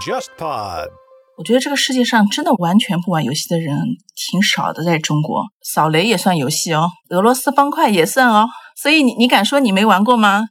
[0.00, 0.88] JustPod。
[1.36, 3.76] 我觉得这个世界上真的完全不玩游戏的人
[4.14, 10.46] 挺少的，在中国，扫雷也算游戏哦，俄罗斯方块也算哦，所以你你敢说你没玩过吗？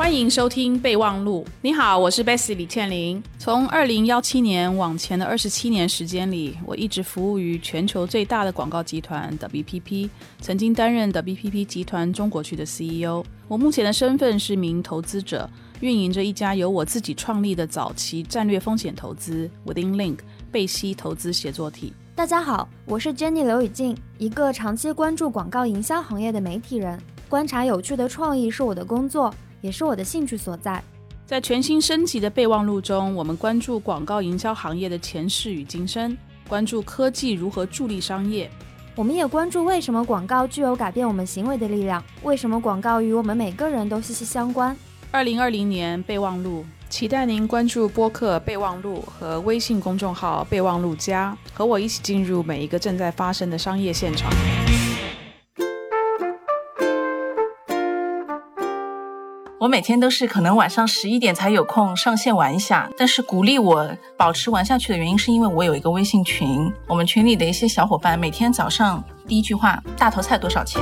[0.00, 1.46] 欢迎收听备忘录。
[1.60, 3.22] 你好，我是 Bessy 李倩玲。
[3.38, 10.08] 从二零幺七年往前的二十七年时间里，我一直服务于全球最大的广告集团 WPP，
[10.40, 13.22] 曾经担任 WPP 集团中国区的 CEO。
[13.46, 15.48] 我目前的身份是名投资者，
[15.80, 20.20] 运营着一家由我自己创立的早期战略风险投资 Within Link
[20.50, 21.92] 贝西投资协作体。
[22.14, 26.98] 大家好，我是 Jenny 刘雨静，一个长期关注广告营销行业的媒体人。
[27.28, 29.32] 观察有趣的创意是我的工作。
[29.60, 30.82] 也是我的兴趣所在。
[31.26, 36.16] 在全新升级的备忘录中，我们关注广告营销行业的前世与今生，
[36.48, 38.50] 关注科技如何助力商业。
[38.96, 44.76] 我们也关注为什么广告具有改变我们行为的力量，为什么广告与我们每个人都息息相关。
[45.12, 54.30] 二零二零年备忘录，期待您关注播客备忘录和微信公众号备忘录加，和我一起进入每一个正在发生的商业现场。
[59.60, 70.80] 我每天都是可能晚上十一点才有空上线玩一下，但是鼓励我保持玩下去的原因是因为我有一个微信群，我们群里的一些小伙伴每天早上第一句话：大头菜多少钱？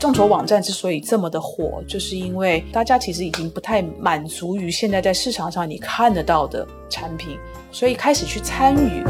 [0.00, 7.38] 众筹网站之所以这么的火，就是因为大家其实已经不太满足于现在在市场上你看得到的产品，
[7.70, 9.04] 所以开始去参与。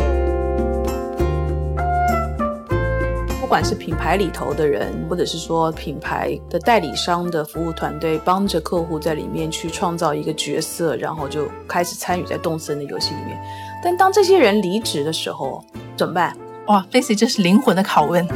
[3.55, 13.41] 管是品牌里头的人，或者是说品牌的代理商的服务团队，帮着客户在里面去创造一个角色，然后就开始参与在动森的游戏里面。
[13.81, 15.65] 但当这些人离职的时候，
[15.97, 16.37] 怎么办？
[16.67, 18.27] 哇，Face，这是灵魂的拷问。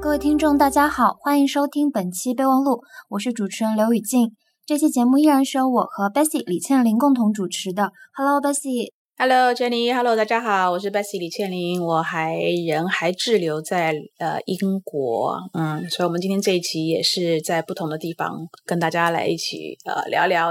[0.00, 4.32] 各位听众，大家好，欢迎收听本期备忘录，我是主持人刘雨静。
[4.64, 7.92] 这期节目依然是由我和 Bessy 李倩玲共同主持的。
[8.16, 8.97] Hello，Bessy。
[9.20, 12.36] Hello Jenny，Hello 大家好，我是 Bessy 李倩玲，我还
[12.68, 20.50] 人还滞留在呃英国，嗯，所以我们今天这一期也是在不同的地方跟大家来一起呃聊聊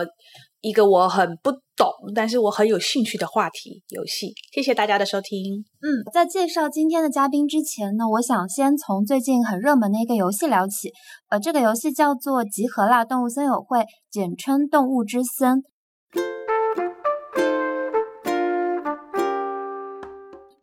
[0.59, 4.33] 一个我很不懂，但是我很有兴趣的话题——游戏。
[4.53, 5.63] 谢谢大家的收听。
[5.79, 10.91] 嗯，在介绍今天的嘉宾之前呢，我想先从最近很热门的一个游戏聊起，
[11.29, 13.79] 呃，这个游戏叫做《集合啦动物森友会》，
[14.11, 15.63] 简称动物之森。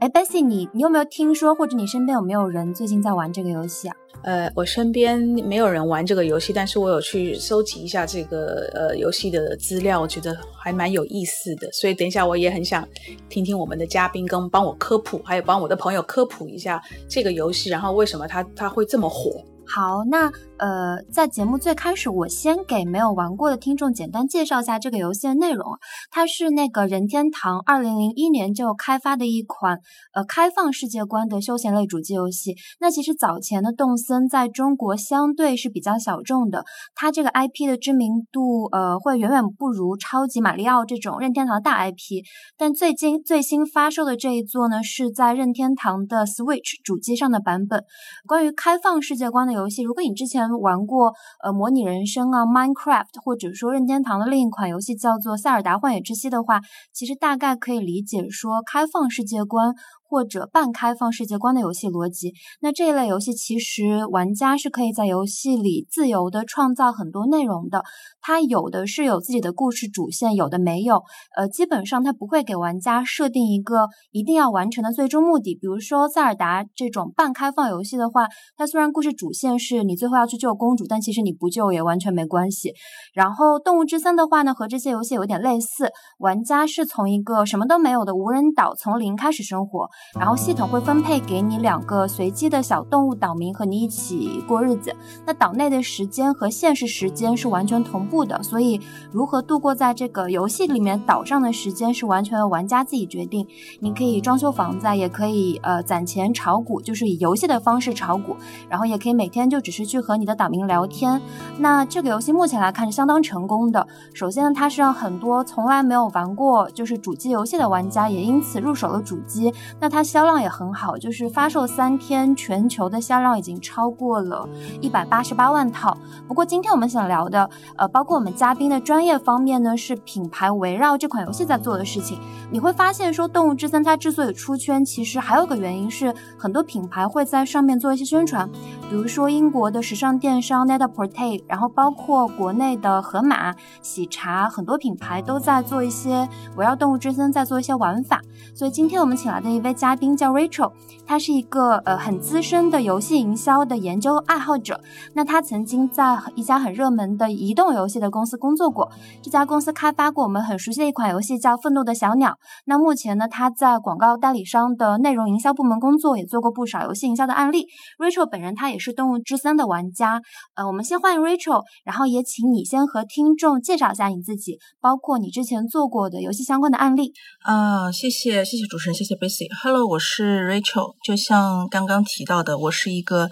[0.04, 3.96] 哎，Bessie，你你有没有听说，或者你身边有没有人最近在玩这个游戏啊？
[4.22, 11.72] 呃，我身边没有人玩这个游戏，但是我有去搜集一下这个呃游戏的资料，我觉得还蛮有意思的。
[11.72, 12.86] 所以等一下我也很想
[13.30, 19.42] 听听我们的嘉宾跟帮我科普，还有帮我的朋友科普一下这个游戏，然后为什么它它会这么火。
[19.66, 25.66] 好，那呃，在节目最开始，我先给没有玩过的听众简单介绍一下这个游戏的内容。
[26.10, 29.80] 它是那个任天堂二零零一年就开发的一款
[30.12, 32.54] 呃开放世界观的休闲类主机游戏。
[32.78, 36.64] 那其实早前的动森在中国相对是比较小众的，
[36.94, 42.22] 它这个 IP 的知名度呃会远远不如超级马里奥这种任天堂的大 IP。
[42.58, 47.82] 但最近最新发售的这一座呢，是在任天堂的 Switch 主机上的版本。
[48.26, 49.53] 关于开放世界观的。
[49.54, 56.60] 游戏，如果你之前玩过呃模拟人生啊 Minecraft，或者说任天堂的另一款游戏叫做塞尔达幻野之息的话，
[56.92, 59.74] 其实大概可以理解说开放世界观。
[60.14, 67.82] 或者半开放世界观的游戏逻辑，那这一类游戏其实玩家是可以在游戏里自由的创造很多内容的。
[68.20, 71.02] 它有的是有自己的故事主线，有的没有。
[71.36, 75.56] 呃，基本上它不会给玩家设定一个一定要完成的最终目的。
[75.56, 82.72] 比如说塞尔达这种半开放游戏的话，它虽然故事主线是你最后要去救公主，但其实你不救也完全没关系。
[83.12, 89.88] 然后动物之森的话呢，和这些游戏有点类似，玩家是从一个什么都没有的无人岛从零开始生活。
[90.18, 94.94] 然后系统会分配给你两个随机的小动物岛民和你一起过日子。
[95.26, 98.80] 那岛内的时间和现实时间是完全同步的，所以
[99.10, 103.46] 如何度过在这个游戏里面岛上的时间是完全由玩家自己决定。
[103.80, 108.36] 你可以装修房子，也可以呃攒钱炒股，就是以游戏的方式炒股。
[108.68, 111.20] 然后也可以每天就只是去和你的岛民聊天。
[111.58, 113.86] 那这个游戏目前来看是相当成功的。
[114.12, 119.52] 首先，它是让很多从来没有玩过就是主机游戏的玩家也因此入手了主机。
[119.84, 124.48] 那它销量也很好，就是发售三天，全球的销量已经超过了
[124.80, 125.94] 一百八十八万套。
[126.26, 132.18] 不过今天我们想聊的，呃，包括我们嘉宾的专业方面呢，是品牌围绕这款游戏在做的事情。
[132.50, 138.48] 你会发现说，《动物之森》它之所以出圈，其实还有个原因是很多品牌会在上面做一些宣传，
[138.88, 146.26] 比如说英国的时尚电商 Netaporte，然后包括国内的盒马、喜茶，很多品牌都在做一些
[146.56, 148.22] 围绕《动物之森》在做一些玩法。
[148.54, 150.72] 所以今天我们请来的一位嘉宾叫 Rachel，
[151.06, 154.80] 他是一个呃很资深的游戏营销的研究爱好者。
[155.14, 158.90] 那他曾经在一家很热门的移动游戏的公司工作过，
[159.22, 162.30] 这家公司开发过我们很熟悉的一款游戏叫《愤怒的小鸟》。
[162.64, 167.66] 那目前呢，他在广告代理商的内容营销部门工作，也做过不少游戏营销的案例。
[167.98, 170.22] Rachel 本人他也是《动物之森》的玩家。
[170.54, 177.12] 呃，我们先欢迎 Rachel，然后也请你先和听众介绍一下你自己，包括你之前做过的游戏相关的案例。
[177.42, 179.63] 啊，谢谢谢谢主持人，谢谢 Bessy。
[179.64, 180.94] Hello，我是 Rachel。
[181.02, 183.30] 就像刚刚提到的，我是一个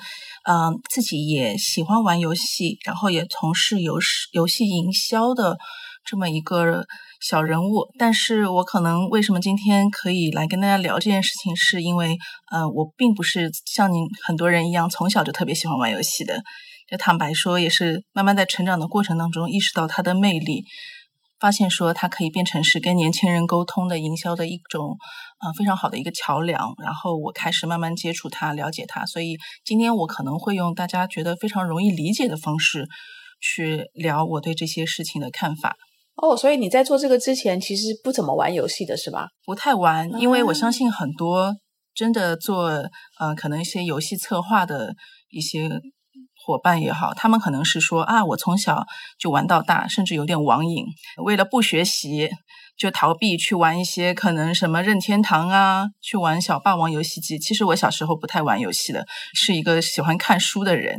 [0.48, 5.58] 嗯自己也喜欢玩游戏，然后也从事游戏游戏营销的
[6.06, 6.86] 这么一个
[7.20, 7.86] 小人物。
[7.98, 12.16] 但是我可能为什么今天可以来跟大家聊这件事情，是因为
[12.50, 16.42] 嗯我并不是像您很多人一样从小就特别喜欢玩游戏的。
[16.90, 20.64] 就坦白说，也是慢慢在成长的过程当中意识到它的魅力。
[21.42, 24.96] 发现说它可以变成是跟年轻人沟通的营销的一种，
[25.40, 26.72] 呃非常好的一个桥梁。
[26.80, 29.04] 然后我开始慢慢接触它，了解它。
[29.04, 32.86] 所以今天我可能会用大家觉得非常容易理解的方式
[33.40, 35.74] 去聊我对这些事情的看法。
[36.14, 39.26] 哦，所以你在做这个之前其实不怎么玩游戏的是吧？
[39.44, 41.52] 不太玩，因为我相信很多
[41.92, 42.68] 真的做
[43.18, 44.94] 呃可能一些游戏策划的
[45.30, 45.80] 一些。
[46.44, 48.84] 伙伴也好，他们可能是说啊，我从小
[49.18, 50.84] 就玩到大，甚至有点网瘾。
[51.24, 52.28] 为了不学习，
[52.76, 57.38] 就逃避去玩一些可能什么任天堂啊，去玩小霸王游戏机。
[57.38, 60.96] 其实我小时候不太玩游戏的，是一个喜欢看书的人。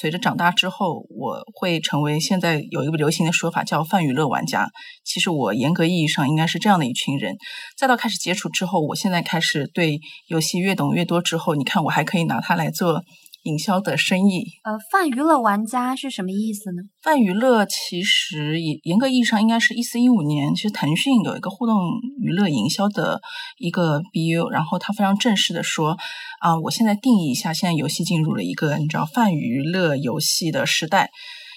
[0.00, 4.70] 随着长大之后，我会成为现在有一个流行的说法叫泛娱乐玩家。
[5.04, 7.36] 其实我严格意义上应该是这样的一群人。
[7.76, 13.02] 再到开始接触之后，我现在开始对游戏越懂越多之后，你看我还可以拿它来做。
[13.42, 16.82] 营销的生意，呃，泛娱乐玩家是什么意思呢？
[17.02, 21.76] 泛娱乐其实严严格意义上应该是一四一五年，其实腾讯有一个互动
[22.20, 23.20] 娱乐营销的
[23.58, 25.96] 一个 BU，然后他非常正式的说，
[26.40, 31.10] 啊，我现在定义一下，现在游戏进入了一个你知道泛娱乐游戏的时代。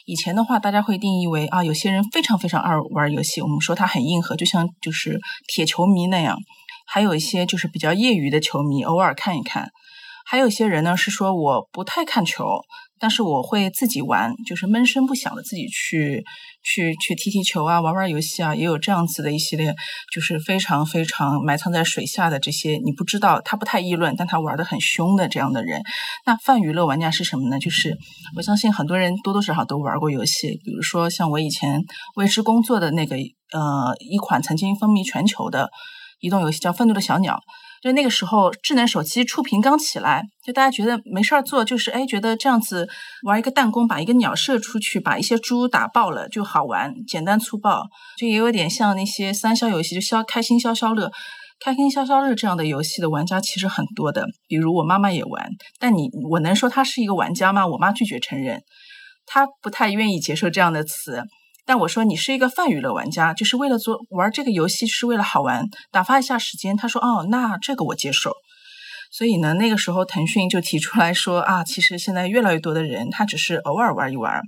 [0.08, 6.38] 以前的话，大家会定义为啊，有些人非常非常爱玩游戏，我们说他很硬核，就像就是铁球迷那样，
[6.88, 9.70] 还有一些就是比较业余的球迷，偶尔看一看。
[10.28, 12.46] 还有一些人呢，是说我不太看球，
[13.00, 16.24] 但是我会自己玩，就是闷声不响的自己去
[16.64, 19.76] 去去踢踢球啊，玩玩游戏啊，也有这样子的一系列，
[20.12, 25.84] 就是非常非常埋藏在水下的这些，你不知道他不太议论，但他玩的很凶的这样的人。
[26.26, 27.60] 那泛娱乐玩家是什么呢？
[27.60, 27.96] 就是
[28.36, 31.84] 我相信很多人多多少少都玩过游戏，比如说像我以前
[32.16, 35.70] 为之工作的那个呃一款曾经风靡全球的
[36.20, 37.36] 移动游戏叫《愤怒的小鸟》。
[37.86, 42.90] 就那个时候，智能手机触屏刚起来，就大家觉得没事儿做，就是哎，觉得这样子
[43.28, 47.84] 玩一个弹弓，把一个鸟射出去，把一些猪打爆了就好玩，简单粗暴，
[48.18, 51.12] 就也有点像那些三消游戏，就消开心消消乐，
[51.64, 54.26] 开心消消乐这样的游戏的玩家其实很多的。
[54.48, 55.48] 比如我妈妈也玩，
[55.80, 57.68] 但你我能说她是一个玩家吗？
[57.68, 58.64] 我妈拒绝承认，
[59.28, 61.22] 她不太愿意接受这样的词。
[61.66, 66.78] 但我说你是一个泛娱乐玩家，就是为了做玩这个游戏是为了好玩，打发一下时间。
[66.78, 68.32] 他说哦，那这个我接受。
[69.12, 74.42] 所以呢，那个时候腾讯就提出来说啊，其实现在越来越多的人他只是偶尔玩一玩，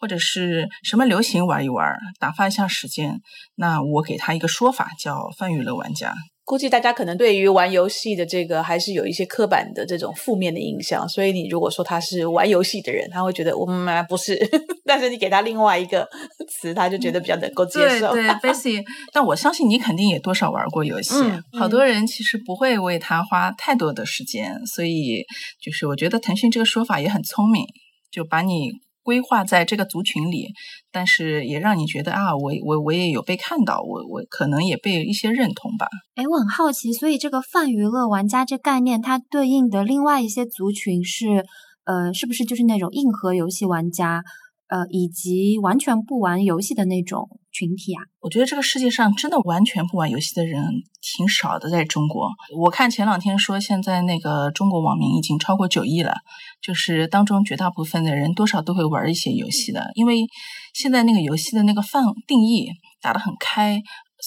[0.00, 3.20] 或者是什么流行玩一玩，打发一下时间。
[3.54, 6.14] 那我给他一个说法叫泛娱乐玩家。
[6.48, 14.34] 估计大家可能对于玩游戏的这个还是有一些刻板的这种负面的印象，所以你如果说他是玩游戏的人，他会觉得我们不是，
[14.86, 16.08] 但是你给他另外一个
[16.48, 18.14] 词，他就觉得比较能够接受。
[18.14, 21.16] 对对，Bessy，但我相信你肯定也多少玩过游戏，
[21.52, 25.22] 好多人其实不会为他花太多的时间，所以
[25.60, 27.62] 就是我觉得腾讯这个说法也很聪明，
[28.10, 28.70] 就把你。
[29.08, 30.48] 规划在这个族群里，
[30.92, 35.88] 但是也让你觉得啊，我我我也有被看到，我我可能也被一些认同吧。
[36.14, 41.42] 哎，我很好奇，所以这个泛娱乐玩家这概念，它对应的另外一些族群是，
[41.84, 44.22] 呃，是不是就是那种硬核游戏玩家？
[44.68, 50.62] 呃，以及完全不玩游戏的那种群体啊，我觉得这个世界上真的完全不玩游戏的人
[51.00, 52.28] 挺少的，在中国。
[52.56, 56.16] 我看前两天说，现在那个中国网民已经超过九亿了，
[56.60, 60.26] 就是当中绝大部分的人多少都会玩一些游戏的，因为
[60.74, 62.68] 现在那个游戏的那个范定义
[63.00, 63.80] 打得很开，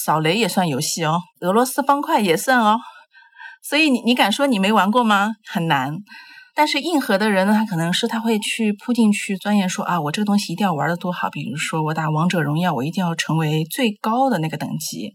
[0.04, 2.80] 扫雷也算游戏哦，俄罗斯方块也算哦。
[3.64, 5.34] 所以你你敢说你没玩过吗？
[5.48, 5.96] 很难。
[6.54, 11.30] 但是硬核的人呢，他可能是他会去扑进去钻研说啊，我这个东西一定要玩的多好。
[11.30, 15.12] 比如说我打王者荣耀，我一定要成为最高的那个等级，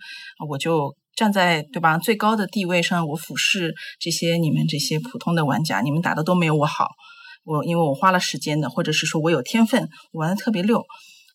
[0.49, 6.89] 我就站在对吧最高的地位上，我俯视这些你们这些普通的玩家，你们打的都没有我好。
[7.45, 10.83] 我因为我花了时间的，或者是说我有天分，我玩的特别溜。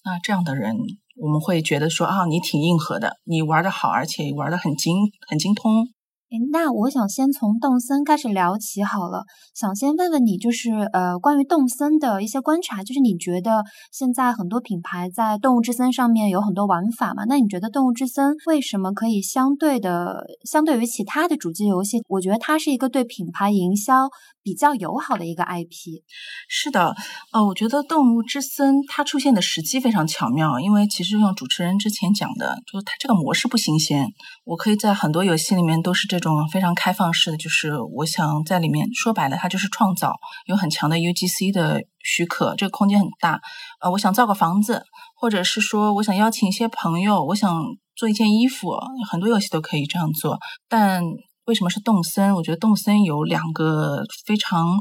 [0.03, 0.75] 那这样的人，
[1.21, 4.97] 我们会觉得说啊，你挺硬核的，你玩的好，而且玩的很精
[5.29, 5.87] 很精通。
[6.31, 9.25] 诶那我想先从动森开始聊起好了。
[9.53, 17.25] 想先问问你，就是呃，关于动森的一些观察，就是你觉得现在很多品牌在动物之森上面有很多玩法嘛？
[17.27, 24.07] 那你觉得动物之森为什么可以相对的，相对于其他的主机游戏，我觉得它是一个对品牌营销
[24.41, 25.99] 比较友好的一个 IP？
[26.47, 26.95] 是的，
[27.33, 34.07] 呃，我觉得动物之森它出现的时机非常巧妙，因为其实像主持人之前讲的，就是它这个模式不新鲜，
[34.45, 36.20] 我可以在很多游戏里面都是这。
[36.21, 43.41] 种非常开放式的，就是我想在里面说白了，它就是创造，有很强的 UGC 的许可，这个空间很大。
[43.81, 44.83] 呃，我想造个房子，
[45.15, 47.61] 或者是说我想邀请一些朋友，我想
[47.95, 48.77] 做一件衣服，
[49.11, 50.39] 很多游戏都可以这样做。
[50.69, 51.03] 但
[51.45, 52.33] 为什么是动森？
[52.35, 54.77] 我觉得动森有两个非常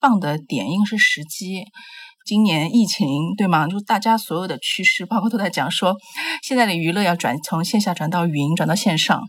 [0.00, 1.64] 棒的点，一个是时机，
[2.24, 3.66] 今年疫情对吗？
[3.66, 5.96] 就大家所有的趋势，包括都在讲说，
[6.42, 9.22] 现在的娱乐要转从线下转到云，转到线上。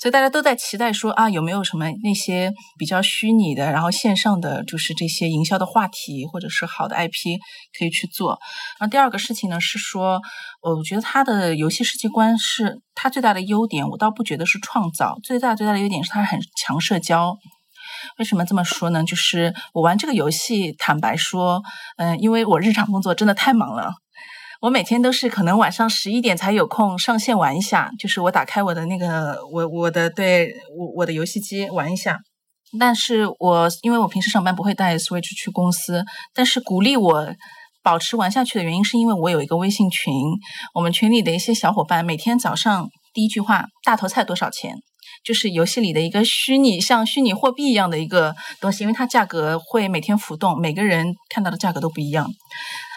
[0.00, 7.40] 所以大家都在期待说啊，有没有什么那些比较虚拟的，然后线上的就是这些营销的话题，或者是好的 IP
[7.76, 8.38] 可以去做。
[8.78, 10.20] 然后第二个事情呢是说，
[10.62, 17.36] 我觉得它的游戏世界观是它最大的优点，我倒不觉得是创造，最大最大的优点是它很强社交。
[18.18, 19.04] 为什么这么说呢？
[19.04, 21.62] 就是我玩这个游戏，坦白说，
[21.96, 23.92] 嗯，因为我日常工作真的太忙了。
[24.60, 32.18] 我每天都是可能晚上十一点才有空上线玩一下，就是我打开我的那个我我的对我我的游戏机玩一下。
[32.78, 37.32] 但是我因为我平时上班不会带 Switch 去公司，但是鼓励我
[37.84, 40.12] 保持玩下去的原因是因为我有一个微信群，
[40.74, 44.74] 我们群里的一些小伙伴每天早上第一句话大头菜多少钱，
[45.24, 52.32] 就是游戏里的一个虚拟像虚拟货币一样的一个东西，因为它价格会每天浮动，每个人看到的价格都不一样。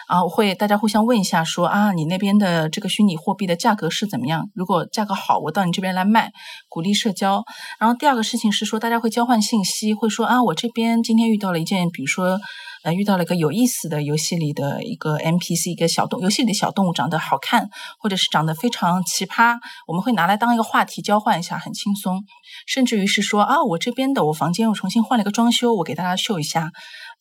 [0.08, 4.48] 啊会大家互相问一下，说啊，你那边的这个虚拟货币的价格是怎么样？
[4.54, 6.32] 如果价格好，我到你这边来卖，
[6.68, 7.42] 鼓励社交。
[7.78, 12.38] 然后第二个事情是说，大家会交换信息，会说啊，我这边今天遇到了一件，比如说
[12.84, 22.24] 呃，遇到了一个有意思的游戏里的一个 NPC，一个小动，游戏里的小动物长得好看，或者是长得非常奇葩，我们会拿来当一个话题交换一下，很轻松。
[22.66, 26.70] 甚至于是说啊，我这边的我房间又重新换了一个装修，我给大家秀一下。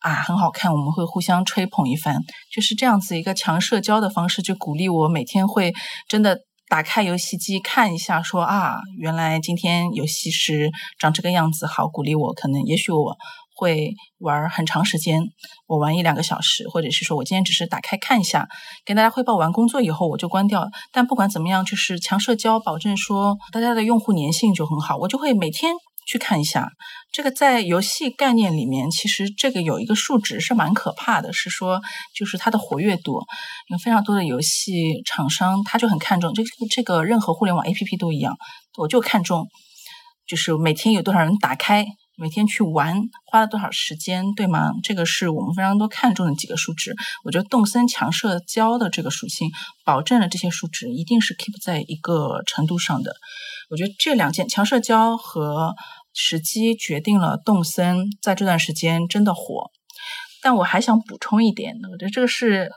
[0.01, 2.17] 啊，很好看，我们会互相吹捧一番，
[2.51, 5.71] 就是这样子一个强社交的方式，就鼓励我每天会
[6.09, 13.15] 真的打开游戏机看一下，说啊，原来今天游戏是长这个样子，好鼓励我，可能也许我
[13.55, 15.21] 会玩很长时间，
[15.67, 18.47] 我玩一两个小时，或者是说我今天只是打开看一下，
[18.83, 20.67] 跟大家汇报完工作以后我就关掉。
[20.91, 25.75] 但不管怎么样，就是强社交，保证说大家的用户粘性就很好，我就会每天。
[26.11, 26.69] 去看一下，
[27.13, 31.79] 这个在游戏概念里面，其实这个有一个数值是蛮可怕的，是说
[32.13, 33.21] 就是它的活跃度，
[33.69, 38.35] 有非常多的游戏厂商他就很看重这个这个任何互联网 APP 都一样，
[38.77, 39.47] 我就看重
[40.27, 41.85] 就是每天有多少人打开，
[42.17, 43.01] 每天去玩
[43.31, 44.71] 花了多少时间，对吗？
[44.83, 46.93] 这个是我们非常多看重的几个数值。
[47.23, 49.49] 我觉得动森强社交的这个属性，
[49.85, 53.15] 保证了这些数值一定是 keep 在一个程度上的。
[53.69, 55.73] 我觉得这两件强社交和
[56.13, 59.71] 时机决定了动森在这段时间真的火，
[60.41, 62.69] 但我还想补充一点，我觉得这个是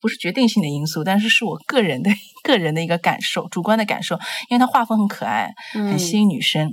[0.00, 2.10] 不是决定性的因素，但是是我个人的
[2.42, 4.16] 个人的一个感受，主观的感受，
[4.48, 6.70] 因为它画风很可爱，很吸引女生。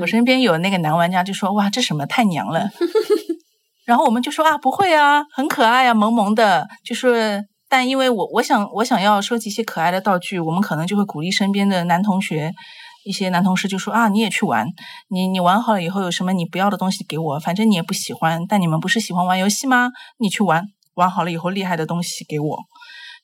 [0.00, 2.68] 我身边有那个男玩家就说：“哇，这什么太娘了。
[3.86, 12.52] ”然后我们就说：“啊，不会啊，很可爱啊，萌萌的。”就是，但因为我我想我想要收集一些可爱的道具，我们可能就会鼓励身边的男同学。
[13.08, 14.66] 一些男同事就说啊，你也去玩，
[15.08, 19.90] 你你玩好了以后有什么你不要的东西给我，反正你也不喜欢，但你们不是喜欢玩游戏吗？
[20.18, 20.62] 你去玩，
[20.94, 22.58] 玩好了以后厉害的东西给我，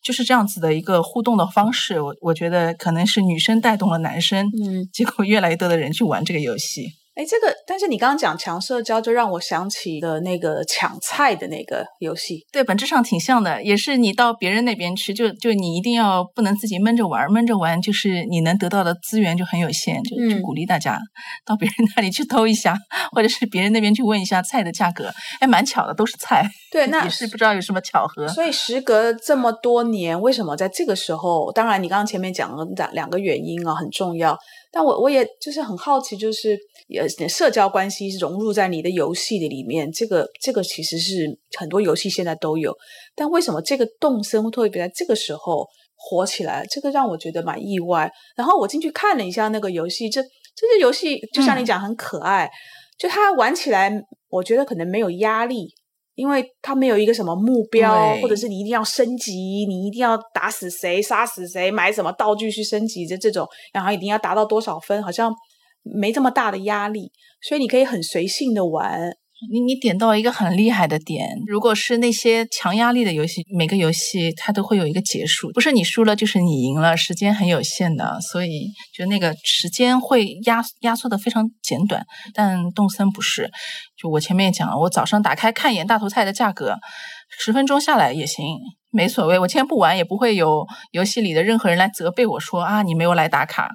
[0.03, 2.00] 就是这样子的一个互动的方式。
[2.00, 6.88] 我我觉得可能是女生带动了男生，嗯，结果越来越多的人去玩这个游戏。
[7.14, 12.44] 哎，这个，但是你刚刚讲强社交，就让我想起了那个抢菜的那个游戏。
[12.50, 20.99] 对，本质上挺像的，也是你到别人那边去，就就你一定要不能自己闷着玩，闷着玩就是你能得到的资源就很有限，就就鼓励大家
[21.47, 22.76] 到别人那里去偷一下，
[23.12, 25.12] 或者是别人那边去问一下菜的价格。
[25.38, 26.44] 哎，蛮巧的，都是菜。
[26.73, 28.26] 对， 那也是不知道有什么巧合。
[28.26, 31.52] 所以时隔这么多年，为什么在这个时候？
[31.52, 34.37] 当然，你刚刚前面讲了两两个原因啊，很重要。
[34.75, 36.59] 但我我也就是很好奇，就是
[36.99, 42.76] 呃社交关系融入在你的游戏的里面，这个这个其实是很多游戏现在都有，
[43.14, 45.64] 但为什么这个动森特别在这个时候
[45.95, 46.66] 火起来？
[46.69, 48.11] 这个让我觉得蛮意外。
[48.35, 50.21] 然后我进去看了一下那个游戏，这
[50.57, 52.50] 这些游戏就像你讲很可爱，
[52.99, 53.93] 就它玩起来，
[54.28, 55.73] 我觉得可能没有压力。
[56.14, 65.33] 因为他没有一个什么目标，或者是你一定要升级，你一定要打死谁、杀死谁、买什么道具去升级的这种，然后一定要达到多少分，好像
[65.83, 67.11] 没这么大的压力，
[67.42, 69.11] 所以你可以很随性的玩。
[69.50, 82.07] 你你点到一个很厉害的点，如果是那些强压力的游戏，每个游戏它都会有一个结束，不是你输了就是你赢了，时间很有限的，所以就那个时间会压压缩的非常简短。
[82.33, 83.50] 但动森不是，
[84.00, 86.76] 就我前面讲了，我早上打开看一眼大头菜的价格，
[87.38, 88.47] 十分钟下来也行，
[88.91, 93.69] 没所谓，我今天不玩也不会有游戏里的任何人来责备我说啊你没有来打卡。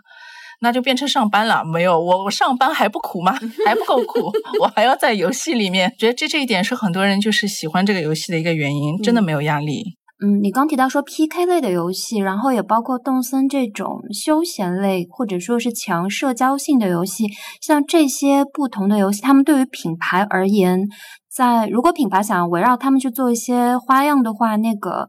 [0.62, 3.34] 那就变成上班了，没有我我上班还不苦吗？
[3.66, 5.94] 还不够苦， 我还要在游戏里面。
[5.98, 9.96] 觉得这这一点是很多人就是喜欢这个游戏的一个原因，真的没有压力。
[10.22, 17.28] 嗯，你刚提到说 PK 类的游戏，然后也包括动森这种休闲类或者说是强社交性的游戏，
[17.62, 20.90] 像这些不同的游戏，他们对于品牌而言，
[21.34, 25.08] 在如果品牌想要围绕他们去做一些花样的话，那个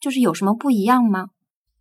[0.00, 1.26] 就是有什么不一样吗？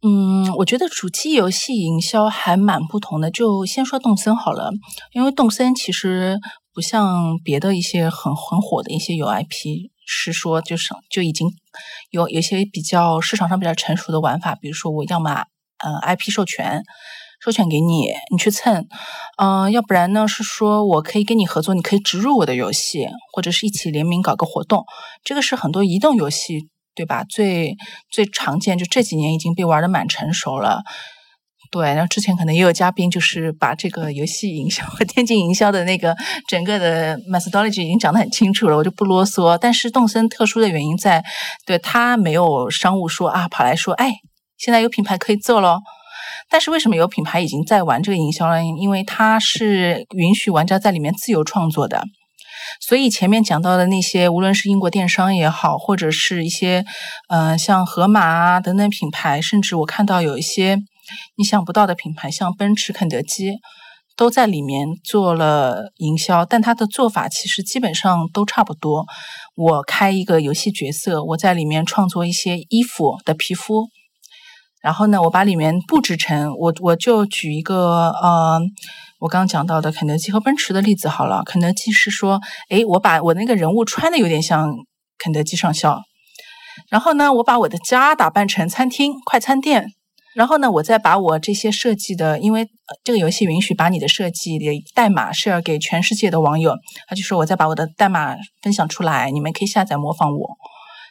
[0.08, 3.30] 嗯，我觉得主机游戏营销还蛮不同的。
[3.30, 4.72] 就先说动森好了，
[5.12, 6.40] 因为动森其实
[6.74, 11.50] 不像别的一些很很火的一些有 IP，是说就是就已经
[12.10, 15.44] 有有些比较市场上比较成熟的玩法，比如说我要么
[15.84, 16.84] 呃 IP 授权，
[17.42, 18.88] 授权给你，你去蹭，
[19.38, 24.86] 嗯，要不然呢是说我可以跟你合作，你可以植入我的游戏，或者是一起联名搞个活动，
[25.26, 26.70] 这个是很多移动游戏。
[26.98, 27.24] 对吧？
[27.24, 27.75] 最
[28.10, 30.82] 最常见就这几年已经被玩的蛮成熟了。
[31.70, 36.16] 对，然后之前可能也有嘉宾就是把这个游戏营销和电竞营销的那个
[36.48, 39.58] 整个的 methodology 已经讲得很清楚了，我就不啰嗦。
[39.60, 41.24] 但是动森特殊的原因在，
[41.66, 44.13] 对他没有商务说啊，跑来说，哎，
[44.58, 45.82] 现在有品牌可以做咯。
[46.50, 48.63] 但是为什么有品牌已经在玩这个营销了？
[48.63, 52.01] 因为它是允许玩家在里面自由创作的。
[52.80, 56.86] 所以前面讲到的那些，无论是英国电商也好，或者是一些，
[57.30, 60.77] 嗯，像盒马啊等等品牌，甚至我看到有一些
[61.36, 63.53] 你想不到的品牌，像奔驰、肯德基，
[64.16, 66.46] 都在里面做了营销。
[66.46, 69.06] 但它的做法其实基本上都差不多。
[69.56, 73.88] 我开一个游戏角色，我在里面创作一些衣服的皮肤，
[74.81, 78.61] 然后呢，我把里面布置成我，我就举一个，呃。
[79.20, 84.72] 我刚刚讲到的肯德基和奔驰的例子好了，肯德基是说，诶，我把我那个人物穿的有点像
[85.18, 86.00] 肯德基上校，
[86.92, 89.87] 然后呢，我把我的家打扮成餐厅、快餐店，
[90.35, 92.70] 然后呢，我再把我这些设计的，因为
[93.03, 96.75] 这个游戏允许把你的设计的代码 share 给全世界的网友，
[97.07, 100.48] 他就说我再把我的代码分享出来，你们可以下载模仿我，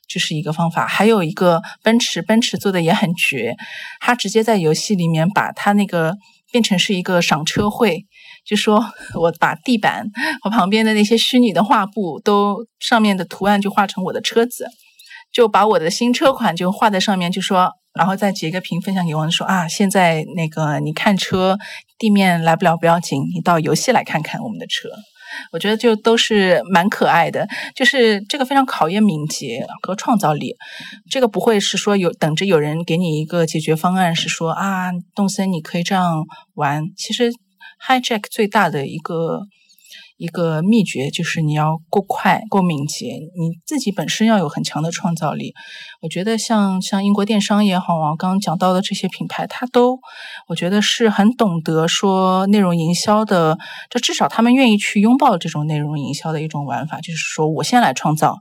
[0.09, 0.87] 这是一个方法。
[0.87, 3.55] 还有一个奔驰，奔驰做的也很绝，
[4.01, 6.15] 他直接在游戏里面把他那个。
[6.53, 8.07] 变成是一个赏车会，
[8.47, 8.83] 就说
[9.15, 10.07] 我把地板
[10.41, 14.69] 和旁边的那些虚拟的画布都上面的图案就画成我的车子，
[15.33, 21.59] 就把我的新车款就画在上面，就说然后再截个屏分享给我说啊，现在那个你看车
[21.99, 24.89] 地面来不了不要紧，你到游戏来看看我们的车。
[25.53, 30.55] 我觉得就都是蛮可爱的，就是这个非常考验敏捷和创造力。
[31.11, 36.83] 这个不会是说有等着有人给你一个解决方案，是说啊，动森你可以这样玩。
[36.97, 37.31] 其实
[37.87, 39.43] Hijack 最大的一个。
[40.17, 43.07] 一个秘诀就是你要够快、够敏捷，
[43.39, 45.53] 你自己本身要有很强的创造力。
[46.01, 49.99] 我觉得像像英国电商也好啊，刚刚讲到的这些品牌，它都
[50.49, 53.59] 我觉得是很懂得说内容营销的，
[53.91, 58.37] 就至少他们愿意去拥抱这种内容营销的一种玩法，就是说我先来创造，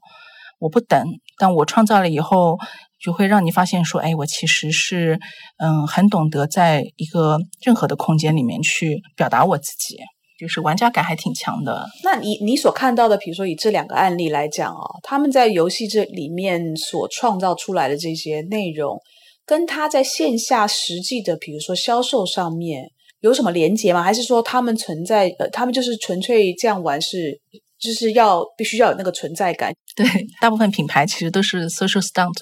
[0.59, 1.05] 我不等，
[1.37, 2.57] 但我创造了以后，
[3.03, 5.19] 就会让你发现说，哎，我其实是
[5.57, 9.97] 嗯很懂得在一个任何的空间里面去表达我自己。
[10.37, 11.85] 就是玩家感还挺强的。
[12.03, 18.99] 那你你所看到的，比如说以这两个案例来讲哦，他们在游戏这里面所创造出来的这些内容，
[19.45, 24.03] 跟他在线下实际的，比如说销售上面有什么连接吗？
[24.03, 25.33] 还是说他们存在？
[25.39, 27.39] 呃，他们就是纯粹这样玩，是
[27.79, 29.73] 就是要必须要有那个存在感？
[29.95, 30.05] 对，
[30.41, 32.35] 大部分品牌其实都是 social stunt，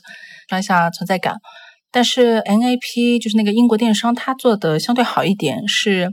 [0.49, 1.35] 刷一下存在感。
[1.93, 6.11] 但是 NAP 就是那个英国电商，它做的相对好一点，是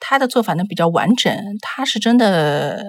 [0.00, 1.32] 它的做法呢比较完整。
[1.60, 2.82] 它是真的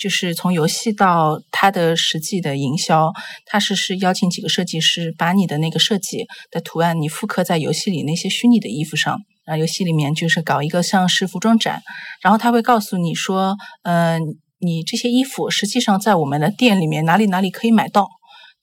[0.00, 3.12] 就是从游戏到它的实际的营销，
[3.44, 11.82] 它是是邀请几个设计师，把你的那个设计的图案你复刻在游戏里那些虚拟的衣服上，啊，游戏里面就是搞一个像是服装展，
[12.22, 14.18] 然后他会告诉你说，嗯，
[14.60, 18.08] 你这些衣服实际上在我们的店里面哪里哪里可以买到。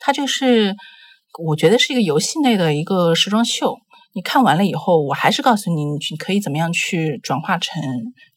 [0.01, 0.73] 他就是
[1.37, 3.77] 我觉得是一个游戏内的一个时装秀。
[4.13, 7.81] 你看完了以后，我还是告诉你，你可以怎么样去转化成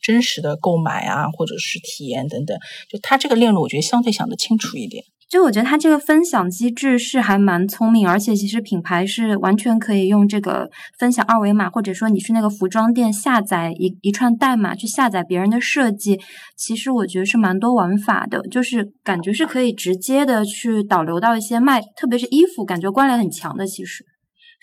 [0.03, 2.59] 真实的购买啊，或者是体验等等。
[2.91, 5.03] 就它这个链路，我觉得相对想得清楚一点。
[5.33, 10.69] 就我觉得它这个分享机制是还蛮聪明，而且其实品牌是完全可以用这个
[10.99, 16.21] 分享二维码，或者说你去那个服装店下载一一串代码去下载别人的设计，
[16.55, 23.67] 其实我觉得是蛮多玩法的，就是感觉是可以直接的去导流到一些卖，特别是衣服，感觉关联很强的。
[23.67, 24.05] 其实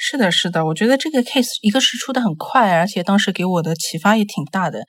[0.02, 4.80] 是的，是的，我觉得这个 case 一个是出的很快，而且当时给我的启发也挺大的。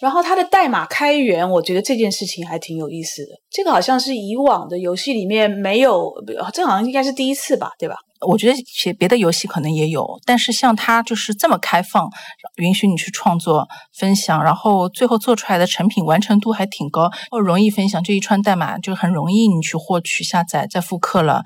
[0.00, 3.32] 然后它的代码开源，我觉得这件事情还挺有意思的。
[3.50, 6.10] 这个好像是以往的游戏里面没有，
[6.52, 7.94] 这好像应该是第一次吧，对吧？
[8.26, 12.10] 我觉得写别的游戏可能也有，但是像它就是这么开放，
[12.56, 21.42] 允许你去创作、分享，然后最后做出来的成品完成度还挺高，哦，容易分享，这一串代码就很容易你去获取、下载、再复刻了。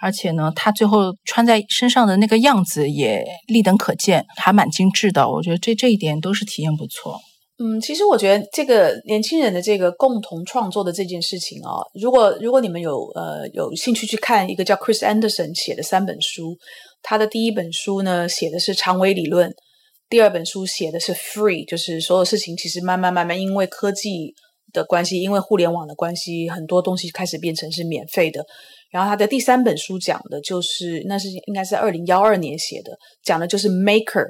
[0.00, 5.28] 而且呢，它最后穿在身上的那个样子也立等可见，还蛮精致的。
[5.28, 7.20] 我觉得这这一点都是体验不错。
[7.62, 16.56] 嗯，其实我觉得这个年轻人的这个共同创作的这件事情啊，如果如果你们有呃有兴趣去看一个叫 Chris Anderson 写的三本书，
[17.02, 19.54] 他的第一本书呢写的是长尾理论，
[20.08, 24.34] 第二本书写的是 Free，就是所有事情其实慢慢慢慢因为科技
[24.72, 28.44] 的关系，因为互联网的关系，很多东西开始变成是免费的。
[28.90, 34.26] 然后他的第三本书讲的就是那是应该是二零幺二年写的，讲的就是 Maker，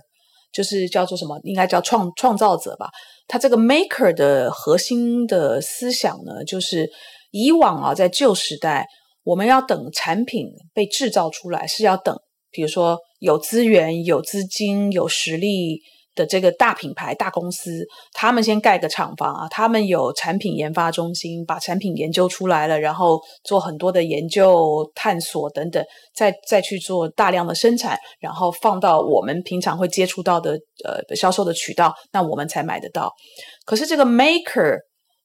[0.52, 2.90] 就是叫做什么，应该叫创创造者吧。
[3.26, 6.90] 他这个 maker 的核心的思想呢，就是
[7.30, 8.86] 以往啊，在旧时代，
[9.24, 12.16] 我们要等产品被制造出来，是要等，
[12.50, 15.80] 比如说有资源、有资金、有实力。
[16.14, 25.82] 的这个大品牌、大公司，他们先盖个厂房啊，他们有产品研发中心，把产品研究出来了，然后做很多的研究、探索等等，
[26.14, 30.52] 再再去做大量的生产，然后放到我们平常会接触到的
[30.84, 33.10] 呃销售的渠道，那我们才买得到。
[33.64, 34.78] 可是这个 maker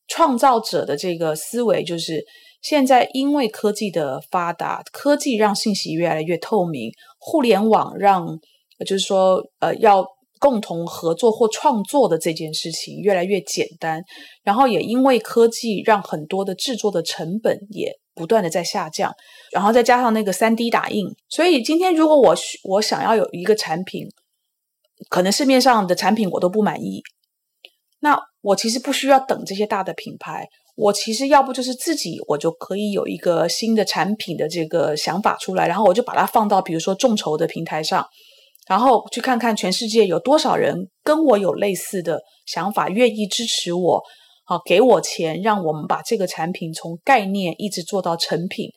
[0.07, 2.23] 创造者的这个思维，就是
[2.61, 8.25] 现在因为科技的发达，科技让信息越来越透明，互联网让
[8.85, 10.05] 就是说呃要。
[10.39, 14.03] 共同合作或创作的这件事情越来越简单，
[14.43, 19.13] 然后也因为科技让很多的制作的成本也不断的在下降，
[19.51, 24.07] 然后再加上那个三 D 打印，所以今天如果我我想要有一个产品，
[25.09, 27.01] 可能市面上的产品我都不满意，
[27.99, 38.05] 那我其实不需要等这些大的品牌，我其实要不就是自己我就可以有一个新的产品的这个想法出来，然后我就把它放到比如说众筹的平台上。
[38.67, 44.03] 然后去看看全世界有多少人跟我有类似的想法，愿意支持我，
[44.45, 48.69] 好给我钱，让我们把这个产品从概念一直做到成品。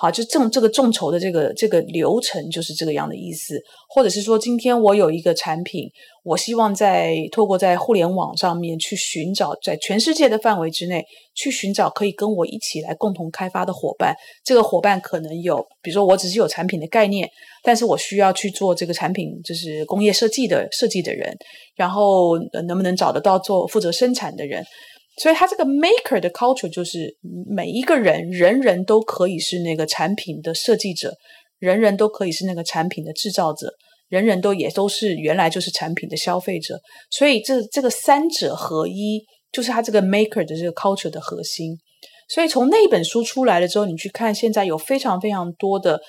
[0.00, 5.90] 好，就众这个众筹的这个这个流程就是这个样的意思，或者是说，今天我有一个产品，
[6.22, 14.14] 我希望在透过在互联网上面去寻找，在全世界的范围之内去寻找可以跟我一起来共同开发的伙伴。
[14.44, 17.28] 这个伙伴可能有，比如说我只是有产品的概念，
[17.64, 21.36] 但是我需要去做这个产品，就是工业设计的设计的人，
[21.74, 24.64] 然后能不能找得到做负责生产的人？
[25.20, 27.16] 所以，他这个 maker 的 culture 就是
[27.50, 31.12] 每一个人，人人都可以是那个产品的设计者，
[31.58, 33.72] 人人都可以是那个产品的制造者，
[34.08, 36.78] 人人都也都是原来就是产品的消费者。
[37.10, 41.76] 所以，这这个三者合一，就是他这个 maker 的这个 culture 的核心。
[42.28, 46.00] 所以，从那本书出来了之后，你去看，现在有非常非常多的。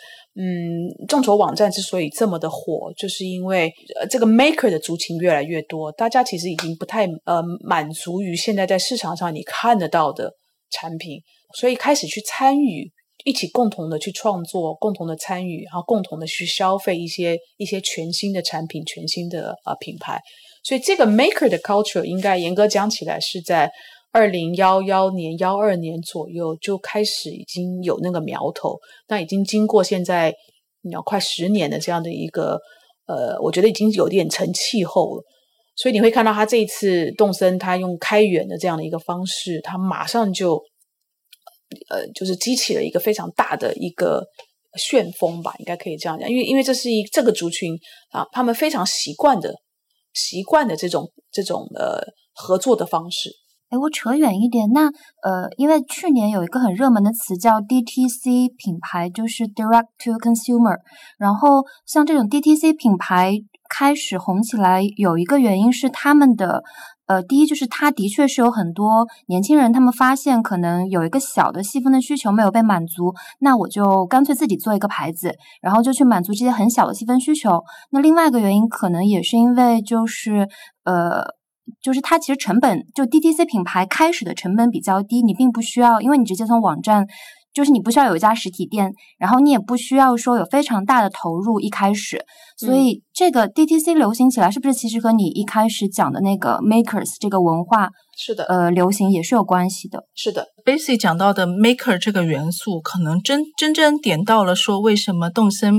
[0.42, 10.32] 嗯，众筹网站之所以这么的火，就是因为呃，这个 maker 的族群越来越多，大家其实已经不太呃满足于现在在市场上你看得到的
[10.72, 11.20] 产品，
[11.58, 12.90] 所以开始去参与，
[13.26, 20.22] 一起共同的去创作，共同的参与，然后共同的去消费一些一些全新的产品、全新的呃品牌，
[20.64, 23.70] 所以这个 maker 的 culture 应该严格讲起来是在。
[24.12, 30.34] 二零幺幺年、幺二年左右就开始已经有那个苗头，那已经经过现在
[30.82, 32.60] 你要快十年的这样的一个
[33.06, 35.24] 呃，我觉得已经有点成气候了。
[35.76, 40.62] 所以你会看到他这一次动森，他用开源的这样的一个方式，他马上就
[41.90, 44.26] 呃，就是激起了一个非常大的一个
[44.78, 46.30] 旋风吧，应该可以这样讲。
[46.30, 47.78] 因为因为这是一这个族群
[48.12, 49.54] 啊，他们非常习惯的
[50.14, 52.02] 习惯的这种这种呃
[52.34, 53.30] 合作的方式。
[53.70, 54.88] 哎，我扯远一点，那
[55.22, 60.78] 呃，因为去年有一个很热门的词叫 DTC 品牌，就是 Direct to Consumer。
[61.18, 63.34] 然后像这种 DTC 品牌
[63.70, 66.64] 开始红起来，有一个原因是他们的。
[67.06, 77.64] 呃，第一就是它的确是有很多年轻人，他们发现可能有一个小的细分的需求没有被满足，那我就干脆自己做一个牌子，然后就去满足这些很小的细分需求。
[77.90, 80.48] 那另外一个原因可能也是因为就是
[80.84, 81.26] 呃，
[81.82, 87.06] 就是它其实成本就 DTC 品牌开始的成本比较低，你并不需要，因为你直接从网站。
[87.52, 92.24] 就是你不需要有一家实体店，然后你也不需要说有非常大的投入一开始，
[92.56, 97.90] 所以这个 DTC 流行起来，是不是其实和你一开始讲的那个 makers 这个文化
[98.22, 100.04] 是的，呃，流行也是有关系的。
[100.14, 105.76] 是的，Basic 讲到的 maker 这个元素，可能真真正点到了说为什么动森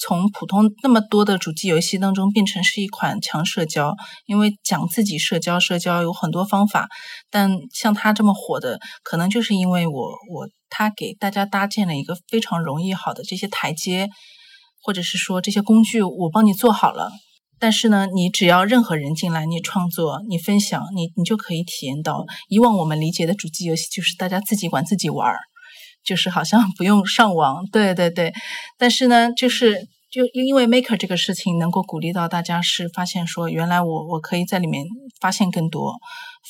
[0.00, 6.88] 从普通那么多的主机游戏当中变成是一款强社交，因为讲自己社交，社交有很多方法，
[7.30, 10.48] 但像它这么火的，可能就是因为我我。
[10.74, 14.08] 他给大家搭建了一个非常容易好的这些台阶，
[14.82, 17.10] 或者是说这些工具，我帮你做好了。
[17.62, 25.38] 但是呢，你只要任何人进来，你创作、你分享，你你就可以体验到，以往我们理解的主机游戏就是大家自己管自己玩儿，
[26.02, 27.64] 就是好像不用上网。
[27.70, 28.32] 对对对。
[28.76, 34.84] 但是呢，就是就因为 Maker 这个事情能够鼓励到大家，是发现说，原来我我可以在里面
[35.20, 35.94] 发现更多。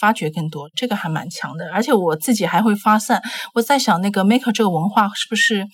[0.00, 3.22] 发掘更多，这个还蛮强的，而且我自己还会发散。
[3.52, 5.66] 我在想，那个 maker 这个文化是不是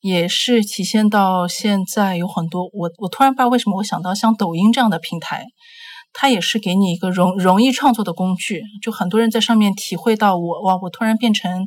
[0.00, 2.64] 也是体现到现在有很多？
[2.72, 5.46] 我我突然不知道为什么我想到像抖音这样的平台，
[6.12, 11.66] 它也是给你一个容容易创作的工具，就很多人在上面体会到我哇，我突然变成。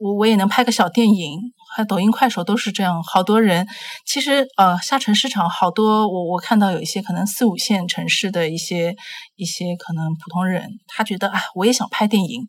[0.00, 1.40] 我我也能拍个小电影，
[1.78, 3.04] 还抖音、快手都是这样。
[3.04, 3.68] 好多人
[4.04, 8.96] 其实呃，下沉市场好多，我我看到有一些可能四五线城市的一些
[9.36, 12.42] 一些可能普通人，他觉得啊，我也想拍电影，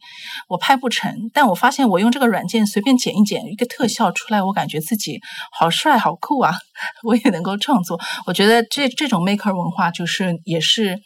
[0.47, 5.19] 我拍不成，但我发现我用这个软件随便剪一剪，一个特效出来，我感觉自己
[5.51, 6.55] 好帅好酷啊，
[7.05, 7.99] 我也能够创作。
[8.25, 10.99] 我觉得这这种 maker 文化就是也是。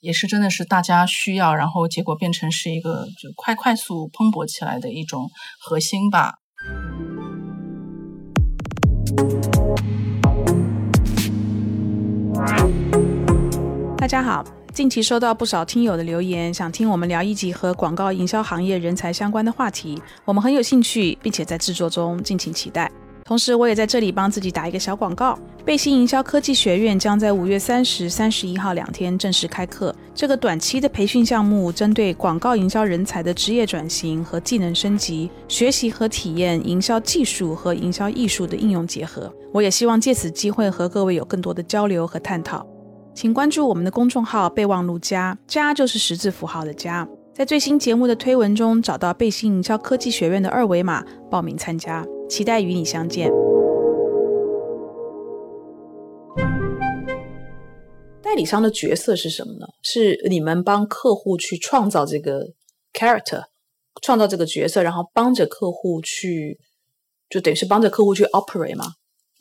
[0.00, 5.28] 也是真的是大家需要，然后结果变成是一个就快快速蓬勃起来的一种
[5.60, 6.34] 核心吧。
[13.96, 22.90] 大家好，近期收到不少听友的留言，想听我们聊一集和广告营销行业人才相关的话题，我们很有兴趣，并且在制作中，敬请期待。
[23.28, 25.38] 同时，我也在这里帮自己打一个小广告。
[25.62, 29.94] 贝星营销科技学院将在五月三十、三十一号两天正式开课。
[30.14, 39.30] 这个短期的培训项目，针对广告营销人才的职业转型和技能升级，学习和体验营销技术和营销艺术的应用结合。
[39.52, 42.66] 我也希望借此机会和各位有更多的交流和探讨。
[43.14, 47.06] 请关注我们的公众号“备忘录加”，加就是十字符号的加。
[47.34, 52.02] 在最新节目的推文中找到贝星营销科技学院的二维码，报名参加。
[52.28, 53.30] 期待与你相见。
[58.22, 59.66] 代理商的角色是什么呢？
[59.82, 62.48] 是你们帮客户去创造这个
[62.92, 63.44] character，
[64.02, 66.58] 创造这个角色，然后帮着客户去，
[67.30, 68.84] 就等于是帮着客户去 operate 吗？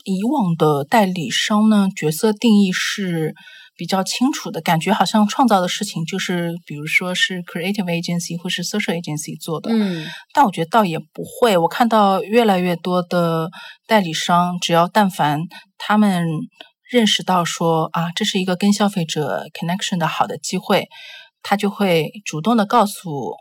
[0.05, 3.35] 以往的代理商呢，角色定义是。
[3.77, 9.69] 比较清楚的感觉，好像创造的事情就是，比如说是 creative agency 或是 social agency 做的。
[9.71, 11.55] 嗯，但我觉得倒也不会。
[11.57, 13.49] 我看到越来越多的
[13.85, 15.41] 代理商，只要但凡
[15.77, 16.25] 他们
[16.89, 20.87] 认识到说啊，这是一个跟消费者 connection 的好的机会，
[21.43, 23.35] 他就会主动的告诉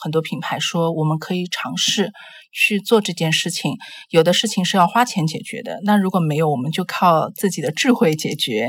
[0.00, 2.12] 很多品牌说，我们可以尝试。
[2.52, 3.76] 去做这件事情，
[4.10, 5.80] 有的事情是要花钱解决的。
[5.84, 8.68] 那如果没有，我们就靠自己的智慧解决，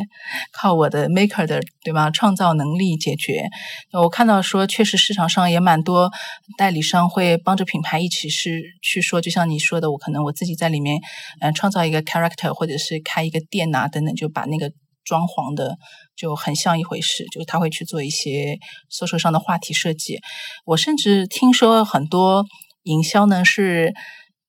[0.53, 2.09] 靠我的 maker 的对吧？
[2.09, 3.49] 创造能力解决。
[3.91, 6.09] 我看到说，确实市场上也蛮多
[6.57, 11.01] 代理商会帮着品牌一起是去说，就像你说的，我可能我自己在里面，
[11.41, 14.71] 嗯，创造一个 character，或者是开一个店啊等等，就把那个
[15.03, 15.75] 装潢的
[16.15, 18.57] 就很像一回事，就他会去做一些
[18.89, 20.19] 搜索上的话题设计。
[20.65, 22.45] 我甚至听说很多。
[22.83, 23.93] 营销呢是，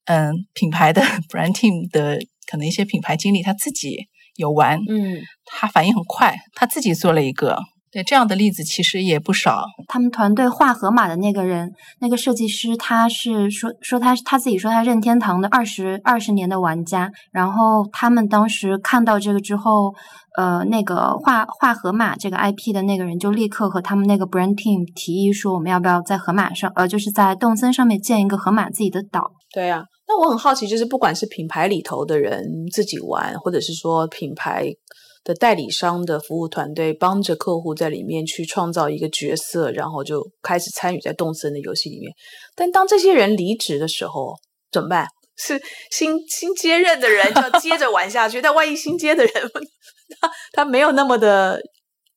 [0.05, 2.19] 嗯，品牌的 brand team 的
[2.49, 7.59] 可能一些品牌经理他自己有玩，嗯，他反应很快，他自己做了一个，
[7.95, 9.63] 对这样的例子其实也不少。
[9.87, 19.95] 他们团队画河马的那个人，那个设计师，他是说说他他自己说他任天堂的二十二十年的玩家，然后他们当时看到这个之后。
[20.37, 29.31] 呃，那个画画河马这个 IP 的那个人就立刻和他们那个 brand team 提议说，我们要不要在河马上，呃，就是在动森上面建一个河马自己的岛？
[29.53, 34.69] 对啊，那我很好奇，就是不管是品牌里头的人自己玩，或者是说品牌
[35.25, 42.13] 的代理商的服务团队帮着客户在里面去创造一个角色，然后就开始参与在动森的游戏里面。
[42.55, 44.35] 但当这些人离职的时候
[44.71, 45.07] 怎么办？
[45.37, 45.61] 是
[45.91, 49.33] 新新接任的人就要接着玩下去， 但万一新接的人
[50.21, 51.59] 他他没有那么的，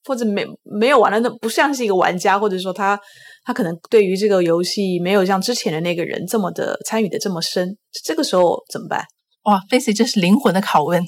[0.04, 2.96] 或者没没有玩的那不像是一个玩家，或者说他
[3.44, 9.02] 他可能对于这个游戏没有像之前的那个人这么的参与的这么深，这个时候怎么办？
[9.44, 11.02] 哇 f a c y 这是灵魂的拷问。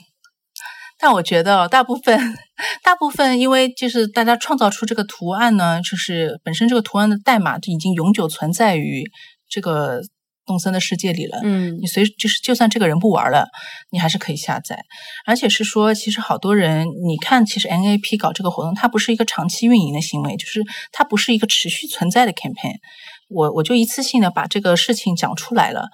[1.01, 2.37] 但我觉得大部分，
[2.83, 9.11] 大部分因为就是大家创造出这个图案呢，就是本身这个图案的代码就已经永久存在于
[9.49, 10.03] 这个
[10.45, 11.41] 动森的世界里了。
[11.43, 13.49] 嗯，你随就是就算这个人不玩了，
[13.91, 14.79] 你还是可以下载。
[15.25, 22.77] 而且是说，其实好多人，你看，其实 NAP 搞这个活动，它不是一个长期运营的行为，就是它不是一个持续存在的 campaign。
[23.29, 25.89] 我我就一次性的把这个事情讲出来了。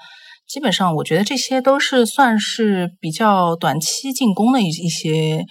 [0.48, 5.44] 基本上，我觉得这些都是算是比较短期进攻的一一些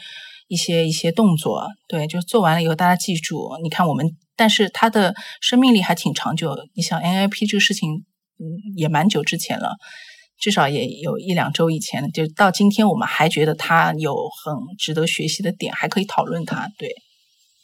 [0.47, 1.67] 一些一些动作。
[1.87, 6.55] 对，就做完了以后，大家记住，你看我们，但是它的生命力还挺长久。
[6.75, 8.05] 你想 NIP 这个事情，
[8.39, 8.43] 嗯，
[8.77, 9.75] 也蛮久之前了，
[10.39, 16.69] 至少也有一两周以前，就到今天，我们还觉得它有很值得学习的点，还可以讨论它。
[16.77, 16.89] 对。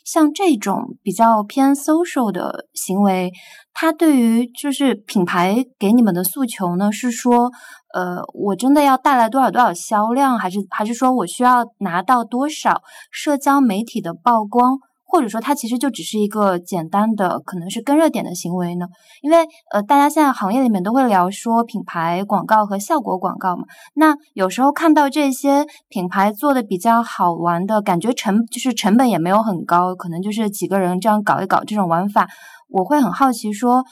[0.04, 3.32] 像这种比较偏 social 的行为，
[3.74, 7.52] 它对于就是品牌给你们的诉求呢，是说，
[7.94, 14.80] 呃，我真的要带来多少多少销量，还是还是说我需要拿到多少社交媒体的曝光？
[15.12, 18.88] 或者说，它其实就只是一个简单的，可能是跟热点的行为呢？
[19.21, 23.65] 因为呃，大家现在行业里面都会聊说品牌广告和效果广告嘛。
[23.93, 32.30] 那有时候看到这些品牌做的比较好玩的，感觉成就是成本也没有很高，可能就是几个人这样搞一搞这种玩法，
[32.69, 33.84] 我会很好奇说，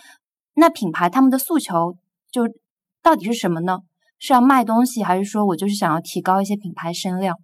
[0.56, 1.96] 那品牌他们的诉求
[2.32, 2.44] 就
[3.04, 3.80] 到底是什么呢？
[4.20, 7.36] 是要卖东西，还是说我就是想要提高一些品牌声量？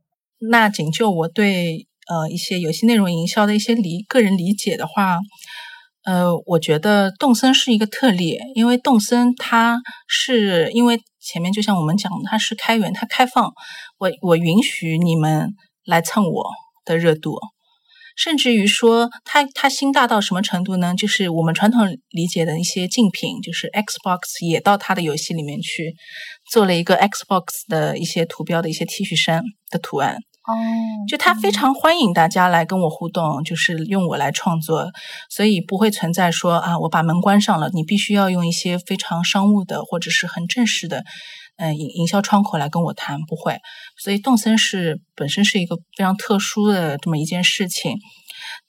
[0.50, 1.88] 那仅就我对。
[2.08, 5.20] 呃，一些游戏内容营销的一些理个人理解的话，
[6.04, 13.52] 呃，我觉得动森是一个特例，因为动森它是因为前面就像我们讲，它是开源，它开放，
[13.98, 15.50] 我我允许你们
[15.84, 16.52] 来蹭我
[16.86, 17.40] 的热度，
[18.16, 20.94] 甚至于说，它它心大到什么程度呢？
[20.96, 25.96] 就是我们传统理解的一些竞品，就是 Xbox 也到它的游戏里面去
[26.52, 29.42] 做了一个 Xbox 的一些图标的一些 T 恤衫
[29.72, 30.20] 的图案。
[30.48, 30.54] 哦，
[31.08, 34.92] 就他非常欢迎大家来跟我互动，就是用我来创作，
[35.28, 41.04] 所以不会存在说啊，我把门关上了，你必须要用一些非常商务的或者是很正式的，
[41.58, 43.58] 嗯，营营销窗口来跟我谈，不会。
[43.98, 47.98] 所以动森是本身是一个非常特殊的这么一件事情，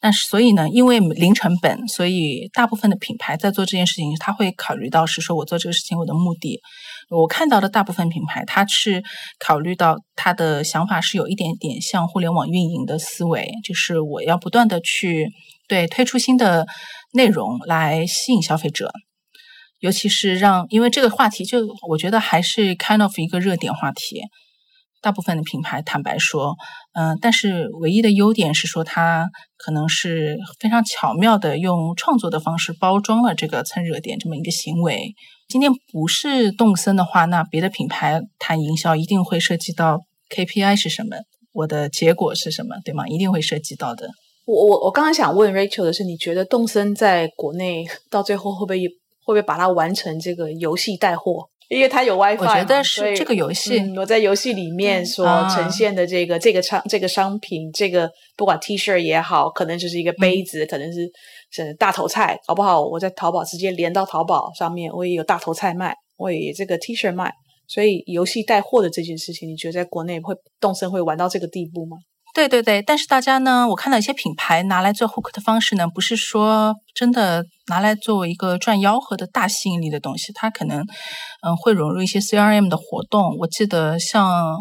[0.00, 6.60] 但是所以呢，因为零成本，所以大部分的品牌在做这件事情，他会考虑到是说我做这个事情我的目的。
[7.08, 9.02] 我看到的大部分品牌，它是
[9.38, 15.28] 考虑到他的想法是有一点点像互联网运营的思维，就是我要不断的去
[15.68, 16.66] 对推出新的
[17.12, 18.90] 内容来吸引消费者，
[19.78, 24.22] 尤其是让，因为这个话题就我觉得还是 kind of 一个热点话题。
[25.02, 26.56] 大部分的品牌坦白说，
[26.98, 29.28] 嗯，但是唯一的优点是说它
[29.58, 35.12] 可能是非常巧妙的用创作的方式包装了这个蹭热点这么一个行为。
[35.46, 40.00] 今天不是动森的话，那别的品牌谈营销一定会涉及到
[40.34, 41.18] KPI 是什么，
[41.52, 43.06] 我的结果是什么，对吗？
[43.06, 44.08] 一定会涉及到的。
[44.46, 48.88] 我我我刚才想问 Rachel 的是，你觉得动森在国内 到最后会不会会
[49.26, 51.48] 不会把它完成这个游戏带货？
[51.68, 53.80] 因为它有 WiFi，我觉得是这个游戏。
[53.96, 61.08] 我在游戏里面所呈现的这个这个商这个商品，这个不管 T 恤也好，可能就是一个杯子，可能是
[61.50, 62.80] 是大头菜，好不好？
[62.80, 67.32] 我在淘宝直接连到淘宝上面，我也有大头菜卖，我也这个 T 恤卖。
[67.68, 71.96] 所以游戏带货的这件事情，你觉得在国内会动身会玩到这个地步吗？
[72.36, 80.80] 对对对，但是大家呢，我看到一些品牌拿来做 hook 的方式呢，不是说真的拿来作为一个赚吆喝的大吸引力的东西，它可能
[81.40, 83.38] 嗯会融入一些 CRM 的活动。
[83.38, 84.58] 我记得像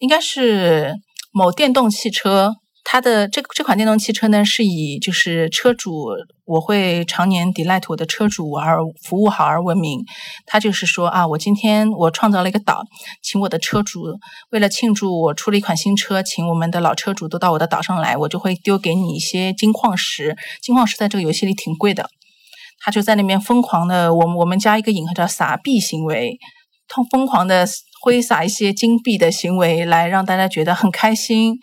[0.00, 0.94] 应该是
[1.32, 2.56] 某电动汽车。
[2.86, 6.10] 它的这这款电动汽车呢，是以就是车主
[6.44, 10.04] 我会常年 delight 我的车主而服务好而闻名。
[10.44, 12.84] 它就是说啊，我今天我创造了一个岛，
[13.22, 14.02] 请我的车主
[14.50, 20.36] 为了庆祝我出了一款新车，请我们的老车主都到我的岛上来，我就会丢给你一些金矿石。
[20.60, 22.10] 金矿石在这个游戏里挺贵的，
[22.80, 26.38] 他就在那边疯狂的，我们我们加一个引号叫撒币行为，
[26.86, 27.66] 他疯狂的
[28.02, 31.58] 挥洒一些金币的行为，来让大家觉得很开心。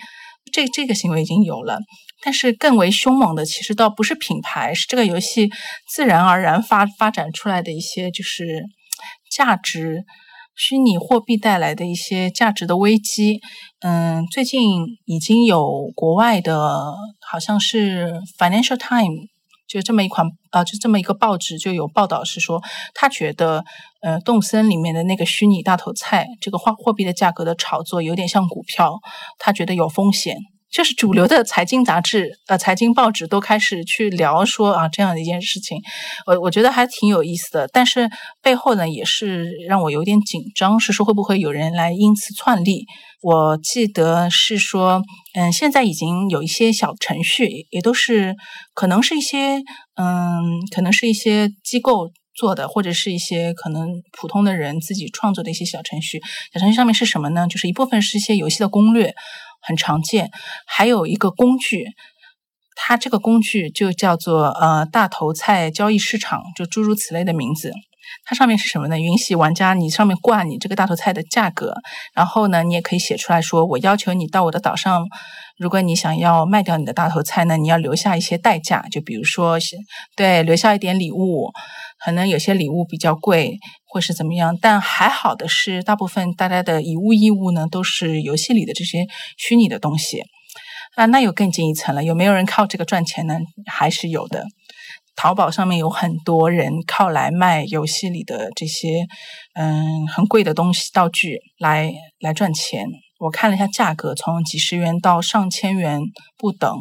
[0.51, 1.79] 这这个行为已经有了，
[2.23, 5.49] 但是更为凶猛的，其实倒不是品牌，是这个游戏
[5.89, 8.63] 自然而然发发展出来的一些就是
[9.31, 10.03] 价值
[10.55, 13.39] 虚拟货币带来的一些价值的危机。
[13.79, 14.61] 嗯，最近
[15.05, 16.93] 已经有国外的，
[17.27, 19.27] 好像是 Financial Time
[19.71, 22.61] 就这么一款呃，就这么一个报纸就有报道是说，
[22.93, 23.63] 他觉得
[24.01, 28.99] 呃，动森里面的那个虚拟大头菜这个货货币的价格的炒作有点像股票，
[29.37, 30.37] 他觉得有风险，
[30.71, 35.81] 就是主流的财经杂志、呃财经报纸都开始去聊说啊这样的一件事情，
[36.25, 37.67] 我我觉得还挺有意思的。
[37.73, 38.09] 但是
[38.41, 42.85] 背后呢，也是让我有点紧张，是说会不会有人来因此篡利？
[43.21, 45.03] 我记得是说，
[45.35, 48.35] 嗯，现在已经有一些小程序，也都是
[48.73, 49.57] 可能是一些
[49.95, 50.41] 嗯，
[50.73, 56.19] 可能是一些机构做的，或者是一些可能普通的人自己创作的一些小程序。
[56.53, 57.45] 小程序上面是什么呢？
[57.47, 59.13] 就是一部分是一些游戏的攻略。
[59.61, 60.29] 很常见，
[60.65, 61.85] 还有一个工具，
[62.75, 67.71] 它这个工具就叫做呃大头菜交易市场，就诸如此类的名字。
[68.25, 68.99] 它上面是什么呢？
[68.99, 71.73] 允许玩家你上面挂你这个大头菜的价格，
[72.13, 75.05] 然后呢，你也可以写出来说，我要求你到我的岛上，
[75.57, 79.57] 如果你想要卖掉你的大头菜呢，你要留下一些代价，就比如说
[80.17, 81.51] 对留下一点礼物，
[82.03, 83.57] 可能有些礼物比较贵。
[83.91, 89.05] 或是怎么样，但还好的是，大部分大家的以物易物呢，都是游戏里的这些
[89.37, 90.23] 虚拟的东西
[90.95, 91.05] 啊。
[91.07, 93.37] 那有更进一层了，有没有人靠这个赚钱呢？
[93.65, 94.45] 还是有的。
[95.17, 99.05] 淘宝上面有很多人靠来卖游戏里的这些
[99.55, 102.85] 嗯很贵的东西道具来来赚钱。
[103.19, 105.99] 我看了一下价格，从几十元到上千元
[106.37, 106.73] 不等，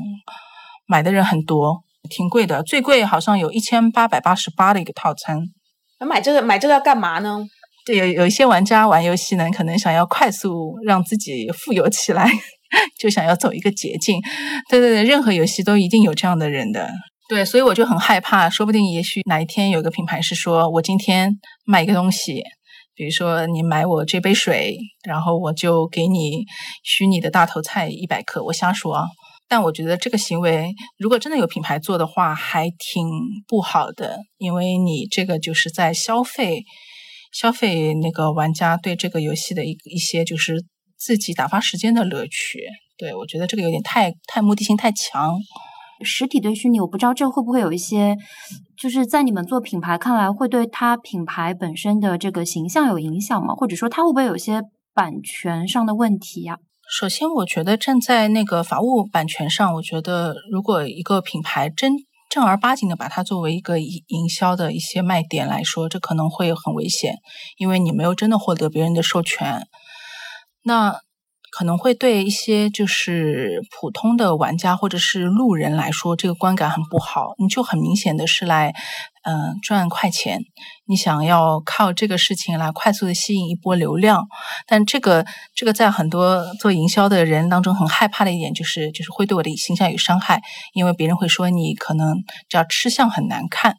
[0.86, 2.62] 买的人很多，挺贵的。
[2.62, 5.48] 最贵好像有一千八百八十八的一个套餐。
[6.00, 7.38] 那买这个买这个要干嘛呢？
[7.86, 12.30] 对，有有一些玩家玩游戏呢，可能想要快速让自己富有起来，
[12.98, 14.20] 就想要走一个捷径。
[14.68, 16.90] 对对对，任何游戏都一定有这样的人的。
[17.28, 22.42] 对，所以我就很害怕，说不定也许哪一天有个品牌是说，我今天卖一个东西，
[22.94, 24.76] 比如说你买我这杯水，
[25.06, 26.44] 然后我就给你
[26.82, 28.42] 虚拟的大头菜一百克。
[28.44, 29.04] 我瞎说啊。
[29.50, 33.04] 但我觉得这个行为，如果真的有品牌做的话，还挺
[33.48, 36.62] 不好的，因为你这个就是在消费，
[37.32, 40.64] 消费那个玩家对这个游戏的一一些就是
[40.96, 42.60] 自己打发时间的乐趣。
[42.96, 45.36] 对我觉得这个有点太太目的性太强。
[46.04, 48.16] 实体对虚拟，我不知道这会不会有一些，
[48.80, 53.52] 就是在你们做品牌看来，会对它品牌本身的这个形象有影响吗？
[53.54, 54.62] 或者说它会不会有些
[54.94, 56.58] 版权上的问题呀？
[56.92, 61.92] 首先，我觉得站在那个法务版权上，我觉得如果一个品牌真
[62.28, 67.14] 正儿八经的把它作为一个营营销的一些卖点来说，这可能会很危险，
[67.58, 69.68] 因为你没有真的获得别人的授权。
[70.64, 70.98] 那
[71.50, 77.34] 可能会对一些就是普通的玩家或者是路人来说，这个观感很不好。
[77.38, 78.72] 你就很明显的是来，
[79.24, 80.40] 嗯，赚快钱。
[80.86, 84.26] 你想要靠这个事情来快速的吸引一波流量，
[84.66, 90.40] 但这个这个在很多做营销的人当中很害怕的一点就是，就是会对我的形象有伤害，
[90.72, 92.14] 因为别人会说你可能
[92.48, 93.74] 只要吃相很难看，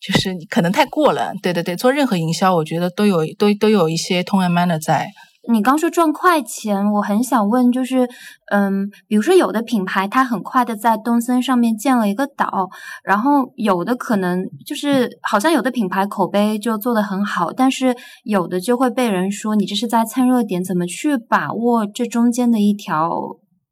[0.00, 1.32] 就是你可能太过了。
[1.42, 5.08] 对对对，做任何营销，我觉得都有都都有一些通人 man 的在。
[5.50, 8.08] 你刚说赚快钱，我很想问，就是，
[8.50, 12.70] 嗯，比如说有的品牌它很快的在东森上面建了一个岛，
[13.02, 23.10] 然后有的可能就是好像有的品牌口碑就做得很好，但是有的就会被人说你这是在蹭热点，怎么去把握这中间的一条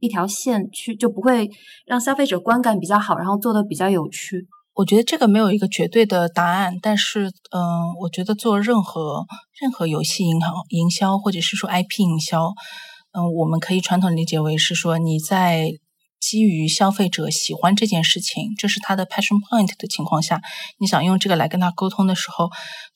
[0.00, 1.48] 一条线，去就不会
[1.86, 4.46] 让消费者观感比较好，然后做的比较有趣。
[4.74, 9.26] 我觉得这个没有一个绝对的答案，但是，嗯，我觉得做任何
[9.60, 12.54] 任何游戏营销、营销或者是说 IP 营销，
[13.12, 15.72] 嗯，我们可以传统理解为是说你在
[16.18, 20.40] 基于消费者喜欢这件事情，这是他的 passion point 的情况下，
[20.78, 22.48] 你想用这个来跟他沟通的时候，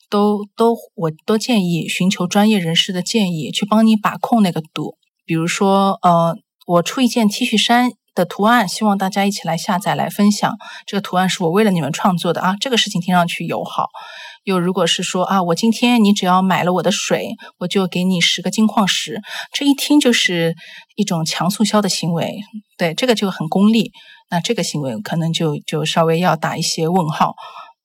[0.09, 4.97] 都都我都建议寻求专业人士的建议，去帮你把控那个度。
[5.25, 7.91] 比如说，呃，我出一件 T 恤衫。
[8.17, 10.53] 的图案，希望大家一起来下载来分享。
[10.85, 13.87] 这个图案是我为了你们创作的啊，这个事情听上去友好。
[14.43, 19.21] 又如果是说啊，我今天你只要买了我的水，我就给你十个金矿石，
[19.53, 20.55] 这一听就是
[20.95, 22.33] 一种强促销的行为。
[22.77, 23.91] 对，这个就很功利。
[24.29, 27.33] 那这个行为可能就就稍微要打一些问号。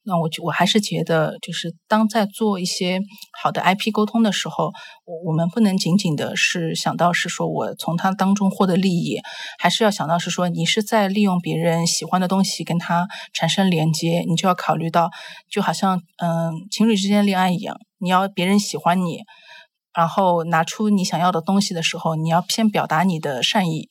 [0.04, 3.00] 那我就我还是觉得，就是当在做一些
[3.40, 4.72] 好的 IP 沟通的时候，
[5.04, 9.20] 我我们不能仅仅的是想到是说我从他当中获得利益，
[9.58, 15.10] 还是要想到是说你是在利用别人喜欢的东西跟他产生连接，你就要考虑到，
[15.48, 19.20] 就好像嗯情侣之间恋爱一样，你要别人喜欢你，
[19.94, 23.88] 然后拿出你想要的东西的时候，你要先表达你的善意。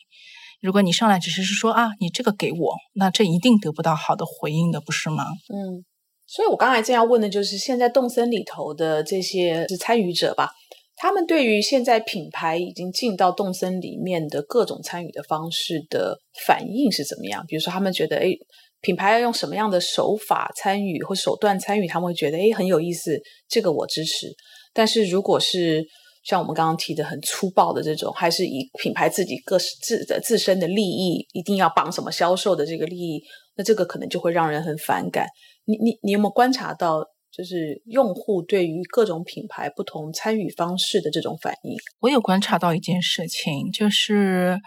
[0.61, 5.23] 如果你上来只是是说啊你这个给我，那这一定得不到好的回应的，不是吗？
[5.53, 5.85] 嗯。
[6.33, 10.49] 所以，我刚才正要问的就是，现在动森里头的这些是参与者吧，
[10.95, 16.17] 他们对于现在品牌已经进到动森里面的各种参与的方式的
[16.47, 17.43] 反应是怎么样？
[17.45, 18.31] 比如说，他们觉得，哎，
[18.79, 23.19] 品牌要用什么样的手法参与或手段参与，他们会觉得，哎，很有意思，
[23.49, 24.27] 这个我支持。
[24.73, 25.83] 但是，如果是
[26.23, 33.21] 像我们刚刚提的很粗暴的这种，还是以品牌自己各自的自身的利益，一定要绑什么销售的这个利益，
[33.57, 35.27] 那这个可能就会让人很反感。
[35.71, 37.01] 你你你有没有观察到，
[37.31, 41.75] 就是用户对于各种品牌不同参与方式的这种反应？
[42.01, 44.59] 我有观察到一件事情，就是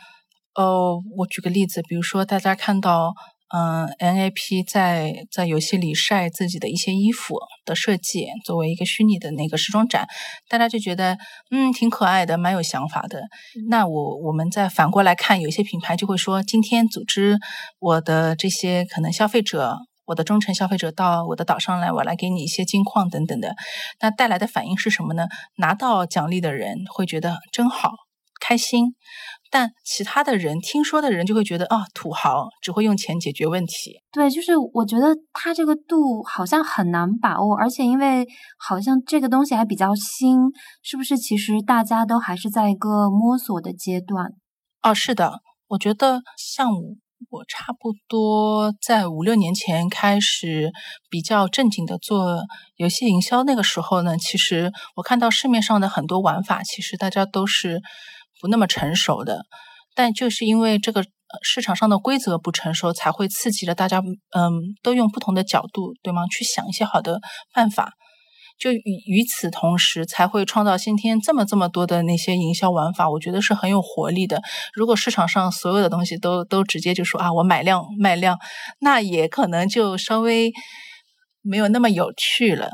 [0.55, 3.13] 呃，我举个例子，比如说大家看到。
[3.57, 10.09] 嗯，NAP 在在游戏里晒自己的一些衣服的设计，作为一个虚拟的那个时装展，
[10.49, 11.17] 大家就觉得
[11.53, 13.23] 嗯挺可爱的，蛮有想法的。
[13.69, 17.39] 那我我们再反过来看，有些品牌就会说，今天组织
[17.79, 19.77] 我的这些可能消费者，
[20.07, 23.55] 我的忠诚消费者到我的岛上来，我来给你一些金矿等等的。
[24.01, 25.27] 那带来的反应是什么呢？
[25.57, 27.93] 拿到奖励的人会觉得真好，
[28.41, 28.95] 开心。
[29.51, 34.01] 但其他的人听说的人就会觉得啊，土豪只会用钱解决问题。
[34.11, 38.27] 对，就是我觉得他这个度好像很难把握，而且因为
[38.59, 40.41] 好像这个东西还比较新，
[40.83, 41.17] 是不是？
[41.17, 44.27] 其实大家都还是在一个摸索的阶段。
[44.83, 46.69] 哦，是的，我觉得像
[47.31, 50.73] 我差不多在五六年前开始
[51.09, 52.43] 比较正经的做
[52.77, 57.81] 游戏营销，那个时候呢，其实我看到市面上的很多玩法，其实大家都是。
[58.41, 59.47] 不那么成熟的，
[59.95, 61.03] 但就是因为这个
[61.41, 64.03] 市场上的规则不成熟，才会刺激了大家，
[64.37, 66.27] 嗯，都用不同的角度，对吗？
[66.27, 67.21] 去想一些好的
[67.55, 67.93] 办法，
[68.59, 73.11] 就与与此同时，才会创造今天这么这么多的那些营销玩法。
[73.11, 74.41] 我觉得是很有活力的。
[74.73, 78.39] 如果市场上所有的东西都都直接就说啊，我买量卖量，
[78.81, 80.53] 那也可能就稍微
[81.43, 82.71] 没有那么有趣了。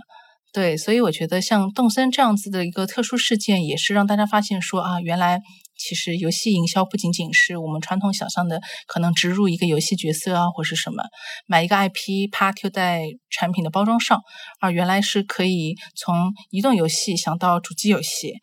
[0.53, 5.41] 对，所以我觉得像动森这样子的一个特殊事件，也是让大家发现说啊，原来
[5.81, 11.03] 其实游戏营销不仅仅是我们传统想象的，可能植入一个游戏角色啊，或是什么，
[11.47, 14.21] 买一个 IP，啪贴在产品的包装上，
[14.61, 18.35] 而原来是可以从移动游戏想到主机游戏。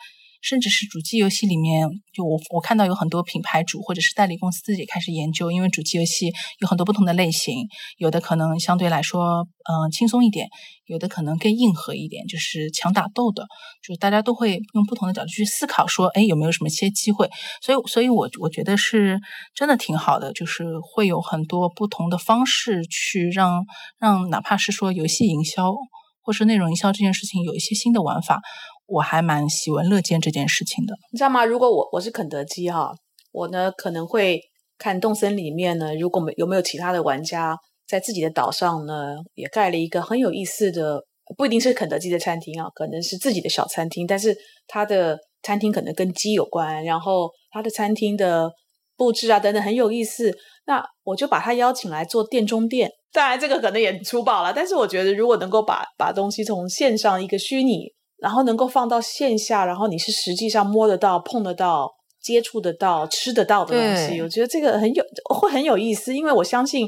[0.42, 7.68] 甚至是主机游戏里面，就我我看到有很多品牌主或者是代理公司自己开始研究，因为主机游戏有很多不同的类型，
[7.98, 10.48] 有的可能相对来说，嗯，轻松一点，
[10.86, 13.44] 有的可能更硬核一点，就是强打斗的，
[13.82, 17.30] 就是大家都会用不同的角度去思考，说，哎，有没有什么些机会？
[17.62, 19.20] 所以，所以我我觉得是
[19.54, 23.66] 真的挺好的，就是会有很多不同的方式去让
[24.00, 25.74] 让哪怕是说游戏营销
[26.22, 28.42] 或是内容营销这件事情有一些新的玩法。
[28.88, 31.44] 我还蛮喜闻乐见这件事情的，你知道吗？
[31.44, 32.92] 如果我我是肯德基哈，
[33.34, 34.42] 我呢可能会
[34.78, 37.54] 看动森里面呢，如果没有没有其他的玩家
[37.86, 41.04] 在自己的岛上呢，也盖了一个很有意思的，
[41.36, 44.34] 不一定是肯德基的餐厅啊，可能是自己的小餐厅，但是
[44.68, 48.50] 他的餐厅可能跟鸡有关，然后他的餐厅的
[48.96, 50.34] 布置啊等等很有意思，
[50.66, 52.90] 那我就把他邀请来做店中店。
[53.12, 57.97] 当然这个可能也粗暴了，但是我觉得如果能够把把东西从线上一个虚拟。
[58.20, 61.92] 然后能够放到线下，然后你是实际上摸得到、碰得到、
[62.22, 65.04] 接触得到、吃得到的东西，我觉得这个很有
[65.34, 66.88] 会很有意思，因为我相信，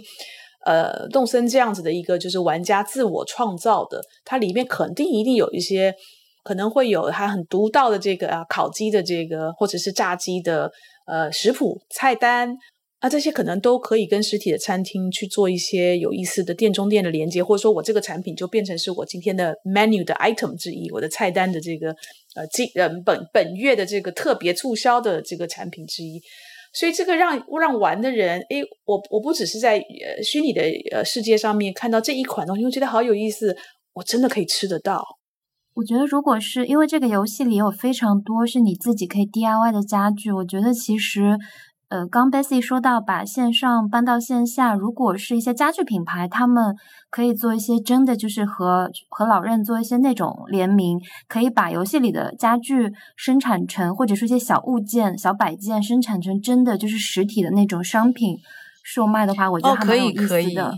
[0.65, 5.93] 呃，动森这样子的一个就是玩家自我创造的，它里面肯定一定有一些
[6.43, 10.71] 可能会有它很独到的这个啊烤鸡的这个或者是炸鸡的
[11.05, 12.57] 呃食谱菜单。
[13.01, 21.91] 那这些可能都可以跟实体的餐厅去做一些有意思的店中店的连接，或者说我这个产品就变成是我今天的 menu 的 item 之一，我的菜单的这个
[22.35, 26.19] 呃今呃本本月的这个特别促销的这个产品之一。
[26.73, 33.55] 所以这个让让玩的人，诶，我我不只是在呃虚拟的呃世界上面看到这一款东西，我觉得好有意思，
[33.93, 35.01] 我真的可以吃得到。
[35.75, 41.37] 我觉得如果是因为这个游戏里有非常多是你自己可以 DIY 的家具，我觉得其实。
[41.89, 46.75] 呃，刚 Bessy 说到把线上搬到线下，如果是一些家具品牌，他们
[47.09, 58.37] 可以做一些真的就是和和老任做一些那种联名，可以把游戏里的家具生产成，或者说一些小物件、小摆件生产成真的就是实体的那种商品
[58.83, 60.77] 售卖的话，我觉得还蛮有意思的。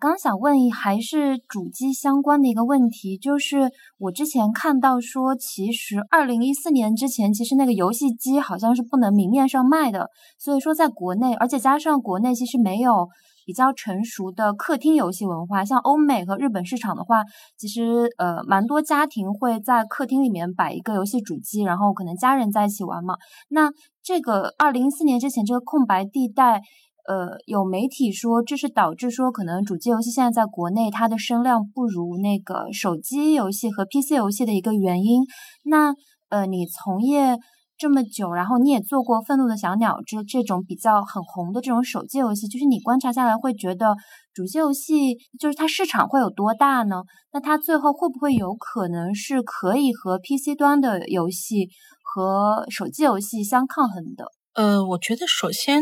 [0.00, 13.10] 刚想问，还是主机相关的一个问题，就是我之前看到说，其实二零一四年之前，其实那个游戏机好像是不能明面上卖的，所以说在国内，而且加上国内其实没有
[13.44, 17.22] 比较成熟的客厅游戏文化，像欧美和日本市场的话，
[17.58, 23.16] 其实呃蛮多家庭会在客厅里面摆一个游戏主机，然后可能家人在一起玩嘛。
[23.50, 23.70] 那
[24.02, 26.62] 这个二零一四年之前这个空白地带。
[27.08, 35.22] 呃，有媒体说这是导致说可能主机游戏现在在国内它的声量不如那个手机游戏和 PC 游戏的一个原因。
[35.64, 35.94] 那
[36.28, 37.36] 呃，你从业
[37.76, 43.96] 这么久，然后你也做过《愤怒的小鸟》这这种比较很红的这种手机游戏，就是你观察下来会觉得
[44.34, 47.02] 主机游戏就是它市场会有多大呢？
[47.32, 51.68] 那它最后会不会有可能是可以和 PC 端的游戏？
[52.12, 54.24] 和手机游戏相抗衡的？
[54.54, 55.80] 呃，我觉得首先，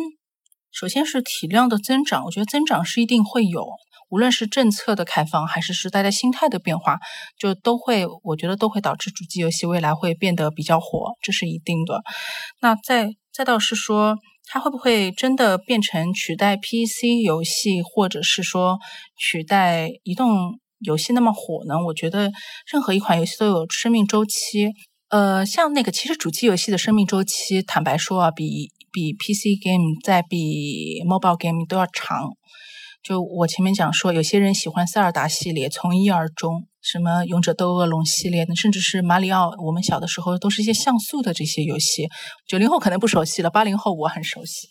[0.72, 3.66] 首先是体量的增长，我觉得增长是一定会有，
[4.10, 6.98] 无论是政策的开放，还是时代的心态的变化，
[7.38, 12.02] 就都会，我觉得都会导致主机游戏未来会变得比较火，这是一定的。
[12.60, 18.78] 那再再倒是说，它会不会真的变成取代 PC 游戏，或者是说
[19.16, 21.82] 取代移动游戏那么火呢？
[21.86, 22.30] 我觉得
[22.70, 24.72] 任何一款游戏都有生命周期。
[25.10, 32.30] 呃，像那个，其实主机游戏的生命周期，坦白说啊，比比 PC game 再比 mobile game 都要长。
[33.02, 42.08] 就我前面讲说，有些人喜欢塞尔达系列，从一而终，什么勇者斗恶龙系列，甚至是马里奥，我们小的时候都是一些像素的这些游戏。
[42.46, 44.68] 九零后可能不熟悉了，八零后我很熟悉。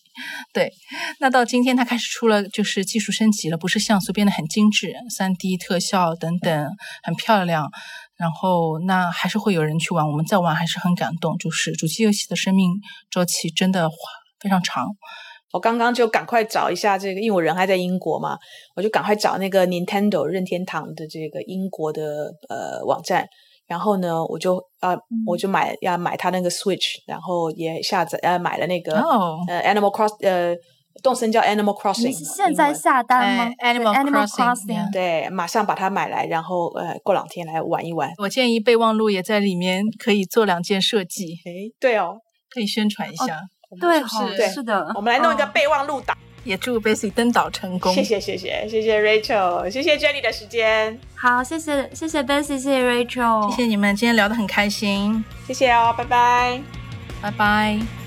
[0.53, 0.71] 对，
[1.19, 6.69] 那到今天它开始出了，就是技术升级了，不是像素变得很精致，三 D 特效等等
[7.03, 7.71] 很漂亮。
[8.17, 11.37] 然后那还是会有人去玩，我们在玩还是很感动。
[11.37, 12.71] 就是主机游戏的生命
[13.09, 13.89] 周期真的
[14.39, 14.87] 非常长。
[15.53, 18.37] 我刚刚就赶快找一下这个，因为我人还在英国嘛，
[18.75, 23.25] 我就赶快找那个 Nintendo 任天堂的这个英国的呃网站。
[23.67, 24.95] 然后呢，我就啊，
[25.25, 28.99] 我就买要买他那个 Switch，然后也下载呃买了那个
[29.47, 30.55] 呃 Animal Cross 呃。
[31.01, 38.11] 动森叫 Animal Crossing，你是现在下单吗？Animal Crossing，对，马上把它买来，然后呃，过两天来玩一玩。
[38.17, 41.39] 我建议备忘录也在里面可以做两件设计。
[41.45, 42.17] 诶，对哦，
[42.49, 43.41] 可以宣传一下。
[43.81, 44.01] 对，
[44.47, 46.17] 是是的，我们来弄一个备忘录档。
[46.45, 47.93] 也祝 Bessy 登岛成功。
[47.93, 50.97] 谢谢谢谢谢谢 Rachel，谢谢 Jenny 的时间。
[51.13, 55.21] 好，谢谢谢谢 Bessy，谢谢 Rachel，谢谢你们，今天聊得很开心。
[55.45, 56.61] 谢谢哦，拜拜，
[57.21, 58.06] 拜拜。